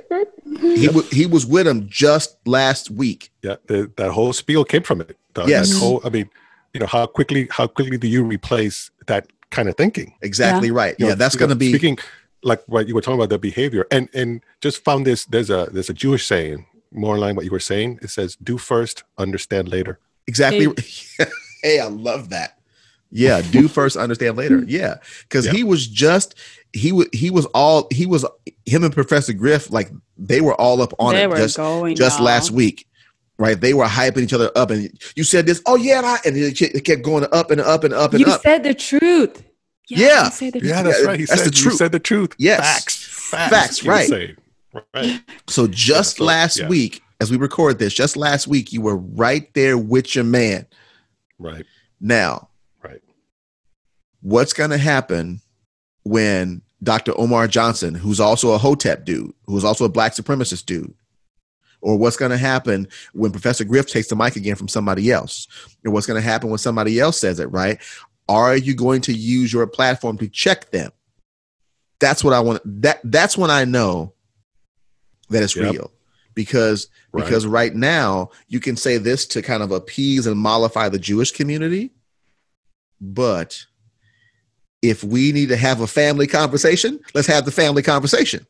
[0.61, 3.31] He wa he was with them just last week.
[3.43, 5.17] Yeah, the, that whole spiel came from it.
[5.35, 5.73] The- Yes.
[5.79, 6.29] Whole, I mean,
[6.75, 10.13] you know, how quickly, how quickly do you replace that kind of thinking?
[10.21, 10.95] Exactly right.
[10.99, 11.99] You Yeah, know, that's going to be speaking
[12.43, 15.25] like what you were talking about the behavior, and and just found this.
[15.25, 17.99] There's a there's a Jewish saying more in line what you were saying.
[18.03, 20.67] It says, "Do first, understand later." Exactly.
[21.63, 22.59] hey, I love that.
[23.11, 24.63] Yeah, do first, understand later.
[24.67, 25.53] Yeah, because Yeah.
[25.53, 26.35] he was just
[26.73, 28.25] he was he was all he was
[28.67, 31.97] him and Professor Griff like they were all up on they it were just going
[31.97, 32.27] just y'all.
[32.27, 32.87] last week,
[33.39, 33.61] right?
[33.61, 35.61] They were hyping each other up, and you said this.
[35.67, 38.27] Oh yeah, and, I, and it kept going up and up and up and you
[38.27, 38.43] up.
[38.45, 39.43] You said the truth
[39.89, 40.27] Yeah.
[40.27, 41.19] you said the Yeah, that's right.
[41.19, 41.77] He that's said the you truth.
[41.77, 42.35] said the truth.
[42.39, 42.61] Yes.
[42.61, 42.97] facts,
[43.31, 44.37] facts, Facts, right.
[44.95, 45.21] Right.
[45.49, 46.69] so just so, last yeah.
[46.69, 50.65] week, as we record this, just last week, you were right there with your man.
[51.41, 51.67] Right.
[52.01, 52.47] Now, Right.
[54.23, 55.41] What's going to happen
[56.05, 57.13] when Dr.
[57.19, 60.95] Umar Johnson, who's also a Hotep dude, who's also a black supremacist dude,
[61.83, 65.47] or what's going to happen when Professor Griff takes the mic again from somebody else,
[65.85, 67.79] or what's going to happen when somebody else says it, right?
[68.29, 70.91] Are you going to use your platform to check them?
[71.99, 72.63] That's what I want.
[72.83, 74.15] That that's when I know
[75.29, 75.73] that it's Yep.
[75.73, 75.91] real.
[76.35, 77.25] Because Right.
[77.25, 81.33] because right now you can say this to kind of appease and mollify the Jewish
[81.33, 81.91] community,
[83.01, 83.67] but
[84.83, 88.47] if we need to have a family conversation, let's have the family conversation.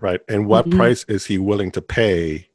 [0.00, 0.20] right.
[0.28, 0.76] And what Mhm.
[0.76, 2.48] price is he willing to pay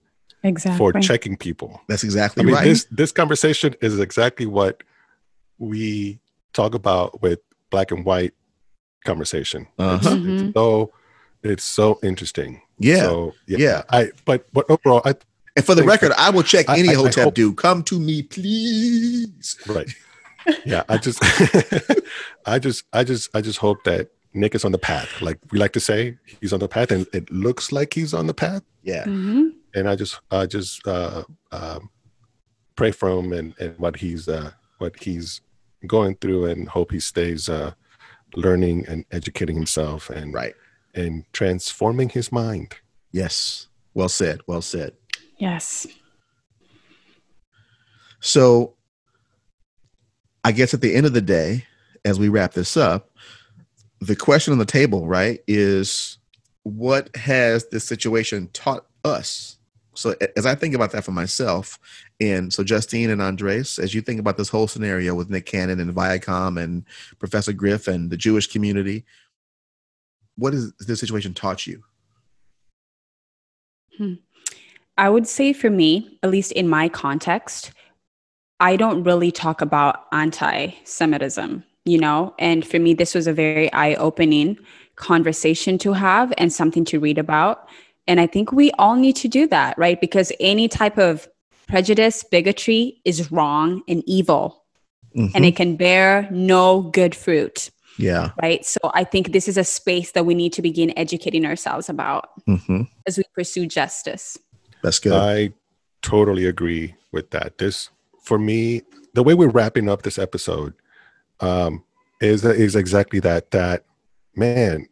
[0.43, 0.77] Exactly.
[0.77, 1.81] for checking people?
[1.87, 2.63] That's exactly I mean, right.
[2.65, 4.83] this this conversation is exactly what
[5.57, 6.19] we
[6.53, 7.39] talk about with
[7.69, 8.33] black and white
[9.05, 9.67] conversation.
[9.79, 9.95] Uh-huh.
[9.95, 10.45] It's, Mhm.
[10.47, 10.91] it's so
[11.43, 12.61] it's so interesting.
[12.79, 13.03] yeah.
[13.03, 13.83] So, Yeah.
[13.89, 15.13] I but but overall, I
[15.55, 17.57] and for the think- record, I will check any I- I Hotep hope- dude.
[17.57, 19.55] Come to me, please.
[19.67, 19.87] right.
[20.65, 21.19] Yeah, I just
[22.45, 25.21] I just I just I just hope that Nick is on the path.
[25.21, 28.27] Like we like to say, he's on the path, and it looks like he's on
[28.27, 28.63] the path.
[28.83, 29.05] Yeah.
[29.05, 29.51] Mhm.
[29.75, 31.89] And I just I just uh, um,
[32.75, 35.41] pray for him and and what he's uh, what he's
[35.85, 37.71] going through, and hope he stays uh,
[38.35, 40.55] learning and educating himself and Right.
[40.95, 42.75] and transforming his mind.
[43.11, 43.67] Yes.
[43.93, 44.41] Well said.
[44.47, 44.93] Well said.
[45.37, 45.87] Yes.
[48.19, 48.73] So
[50.47, 51.65] I guess at the end of the day,
[52.05, 53.11] as we wrap this up,
[53.99, 56.19] the question on the table, right, is
[56.63, 59.57] what has this situation taught us?
[59.93, 61.77] So as I think about that for myself,
[62.21, 65.81] and so Justine and Andres, as you think about this whole scenario with Nick Cannon
[65.81, 66.85] and Viacom and
[67.19, 69.03] Professor Griff and the Jewish community,
[70.37, 71.83] what has this situation taught you?
[73.97, 74.13] Hmm.
[74.97, 77.73] I would say for me, at least in my context,
[78.59, 82.33] I don't really talk about anti Semitism, you know?
[82.39, 84.57] And for me, this was a very eye opening
[84.95, 87.67] conversation to have and something to read about.
[88.07, 89.99] And I think we all need to do that, right?
[89.99, 91.27] Because any type of
[91.67, 94.63] prejudice, bigotry is wrong and evil,
[95.33, 98.31] and it can bear no good fruit, yeah.
[98.41, 98.65] right?
[98.65, 102.29] So I think this is a space that we need to begin educating ourselves about
[102.45, 104.37] hmm as we pursue justice.
[104.83, 105.13] That's good.
[105.13, 105.53] I
[106.01, 107.57] totally agree with that.
[107.57, 107.89] This,
[108.27, 108.81] for me,
[109.13, 110.73] the way we're wrapping up this episode
[111.39, 111.83] um,
[112.21, 113.51] is is exactly that.
[113.51, 113.85] That
[114.35, 114.87] man,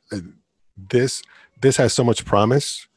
[0.78, 1.22] this
[1.62, 2.88] this has so much promise.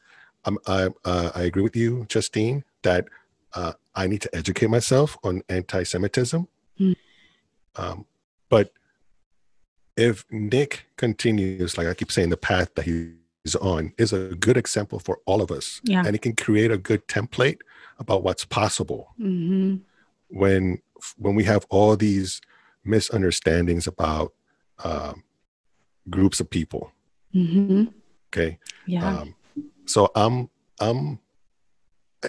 [0.45, 3.07] Um, I uh, I agree with you, Justine, that
[3.53, 6.47] uh, I need to educate myself on anti-Semitism.
[6.79, 6.95] Mm.
[7.75, 8.05] Um,
[8.49, 8.71] but
[9.97, 14.55] if Nick continues, like I keep saying, the path that he's on is a good
[14.55, 16.03] example for all of us Yeah.
[16.05, 17.59] and it can create a good template
[17.97, 19.75] about what's possible hmm
[20.29, 20.81] when
[21.17, 22.41] when we have all these
[22.83, 24.33] misunderstandings about
[24.83, 25.23] um,
[26.09, 26.91] groups of people.
[27.33, 27.85] Hmm
[28.29, 28.59] okay?
[28.85, 29.07] Yeah.
[29.07, 29.35] um,
[29.85, 30.49] so i'm
[30.79, 31.19] i'm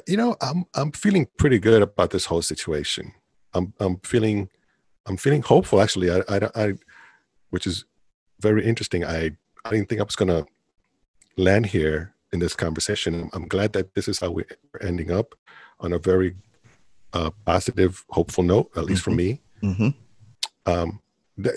[0.06, 3.12] you know i'm i'm feeling pretty good about this whole situation.
[3.54, 4.48] I'm i'm feeling
[5.06, 6.10] i'm feeling hopeful actually.
[6.10, 6.72] I i, I
[7.50, 7.84] which is
[8.40, 9.04] very interesting.
[9.04, 9.32] I
[9.64, 10.46] i didn't think i was gonna
[11.36, 13.14] land here in this conversation.
[13.14, 14.46] I'm, I'm glad that this is how we're
[14.80, 15.34] ending up
[15.80, 16.36] on a very
[17.12, 19.16] uh, positive hopeful note at least for Mhm.
[19.16, 19.88] me hmm
[20.66, 21.00] um
[21.42, 21.56] th-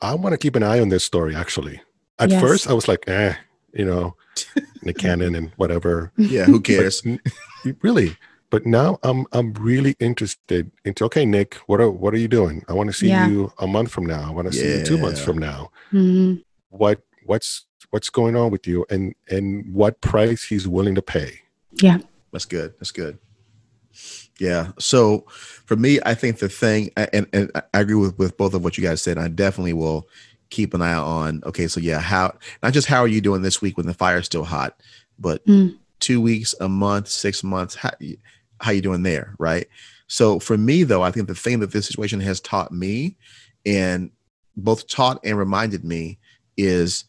[0.00, 1.80] i want to keep an eye on this story actually
[2.18, 2.40] at Yes.
[2.40, 3.34] first i was like eh
[3.72, 4.16] you know
[4.82, 6.46] Nick Cannon and whatever Yeah.
[6.46, 7.02] Who cares?
[7.04, 7.20] n-
[7.82, 8.16] really
[8.50, 12.64] but now i'm i'm really interested into okay nick what are what are you doing
[12.68, 13.28] i want to see Yeah.
[13.28, 16.42] you a month from now i want to see you two months from now Mhm.
[16.70, 21.40] what what's what's going on with you and and what price he's willing to pay
[21.82, 21.98] Yeah.
[22.32, 22.74] That's good.
[22.78, 23.18] That's good.
[24.38, 24.72] Yeah.
[24.78, 25.24] So
[25.66, 28.78] for me, I think the thing, and, and I agree with, with both of what
[28.78, 29.18] you guys said.
[29.18, 30.08] I definitely will
[30.50, 33.60] keep an eye on, okay, so yeah, how, not just how are you doing this
[33.60, 34.80] week when the fire's still hot,
[35.18, 35.76] but Mm.
[36.00, 37.90] two weeks, a month, six months, how,
[38.60, 39.34] how you doing there?
[39.38, 39.66] Right.
[40.06, 43.16] So for me though, I think the thing that this situation has taught me
[43.66, 44.10] and
[44.56, 46.18] both taught and reminded me
[46.56, 47.04] is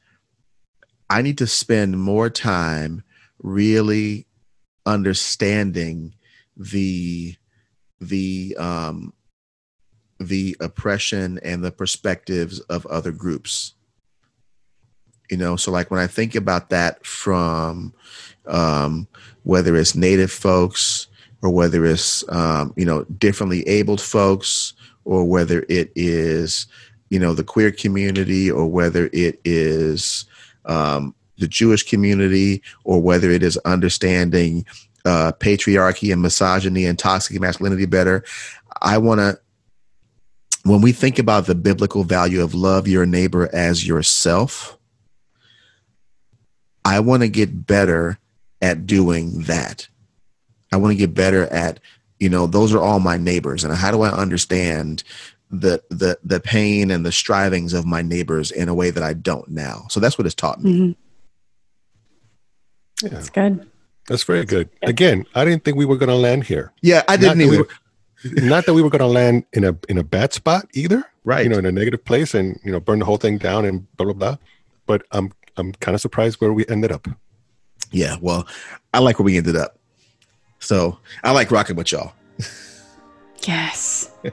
[1.09, 3.03] I need to spend more time
[3.41, 4.27] really
[4.85, 6.13] understanding
[6.59, 7.35] the
[8.01, 9.13] the um
[10.19, 13.73] the oppression and the perspectives of other groups.
[15.31, 17.93] You know so like when i think about that from
[18.47, 19.07] um
[19.43, 21.05] whether it's native folks
[21.43, 24.73] or whether it's um you know differently abled folks
[25.05, 26.65] or whether it is
[27.11, 30.25] you know the queer community or whether it is
[30.65, 34.65] um the jewish community or whether it is understanding
[35.09, 38.23] uh, patriarchy and misogyny and toxic masculinity better.
[38.79, 39.39] I want to,
[40.63, 44.77] when we think about the biblical value of love your neighbor as yourself,
[46.85, 48.19] I want to get better
[48.61, 49.87] at doing that.
[50.71, 51.79] I want to get better at,
[52.19, 53.63] you know, those are all my neighbors.
[53.63, 55.03] And how do I understand
[55.49, 59.13] the the the pain and the strivings of my neighbors in a way that I
[59.13, 59.87] don't now.
[59.89, 60.71] So that's what it's taught me.
[60.71, 60.95] Mhm.
[63.01, 63.67] Yeah, That's good.
[64.09, 64.69] That's very good.
[64.81, 66.73] Again, I didn't think we were going to land here.
[66.81, 67.69] Yeah, I Not didn't that we were-
[68.49, 71.05] not that we were going to land in a in a bad spot either.
[71.23, 71.43] right.
[71.43, 73.87] You know, in a negative place and you know burn the whole thing down and
[73.95, 74.37] blah blah blah.
[74.85, 77.07] But I'm I'm kind of surprised where we ended up.
[77.91, 78.17] yeah.
[78.19, 78.45] Well,
[78.93, 79.77] I like where we ended up.
[80.59, 82.11] So I like rocking with y'all.
[83.47, 84.11] Yes.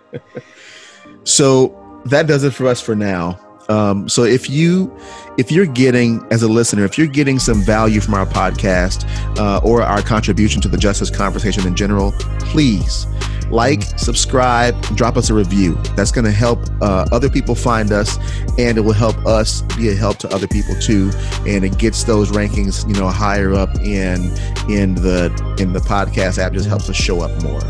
[1.24, 3.38] So that does it for us for now.
[3.68, 4.96] Um, so if you
[5.38, 9.06] if you're getting as a listener, if you're getting some value from our podcast
[9.38, 13.06] uh, or our contribution to the justice conversation in general, please
[13.50, 15.74] like, subscribe, drop us a review.
[15.94, 18.18] That's going to help uh, other people find us,
[18.58, 21.10] and it will help us be a help to other people too.
[21.46, 24.32] And it gets those rankings, you know, higher up in
[24.68, 26.52] in the in the podcast app.
[26.52, 27.62] Just helps us show up more.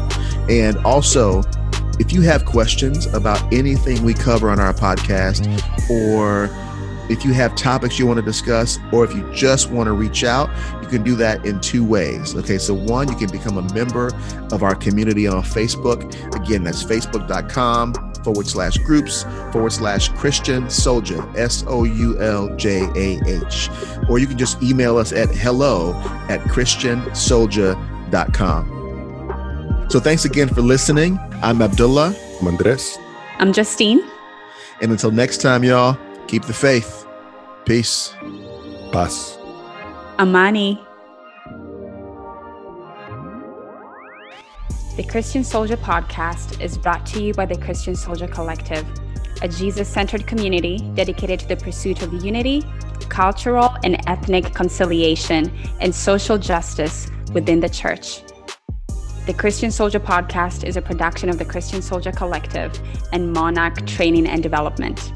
[0.48, 1.42] And also,
[1.98, 5.46] if you have questions about anything we cover on our podcast,
[5.90, 6.48] or
[7.08, 10.24] if you have topics you want to discuss, or if you just want to reach
[10.24, 10.50] out,
[10.82, 12.34] you can do that in two ways.
[12.34, 14.10] Okay, so one, you can become a member
[14.52, 16.04] of our community on Facebook.
[16.34, 17.94] Again, that's facebook.com
[18.24, 23.70] forward slash groups forward slash Christian Souljah, S O U L J A H.
[24.08, 25.94] Or you can just email us at hello
[26.28, 28.75] at christiansouljah.com.
[29.88, 31.16] So thanks again for listening.
[31.42, 32.12] I'm Abdullah.
[32.40, 32.98] I'm Andres.
[33.38, 34.02] I'm Justine.
[34.82, 35.96] And until next time, y'all,
[36.26, 37.06] keep the faith.
[37.64, 38.12] Peace.
[38.90, 39.38] Paz.
[40.18, 40.82] Amani.
[44.96, 48.84] The Christian Souljah podcast is brought to you by the Christian Souljah Collective,
[49.42, 52.64] a Jesus centered community dedicated to the pursuit of unity,
[53.08, 58.22] cultural and ethnic conciliation, and social justice within the church.
[59.26, 62.72] The Christian Souljah podcast is a production of the Christian Souljah Collective
[63.10, 65.12] and Monarch Training and Development.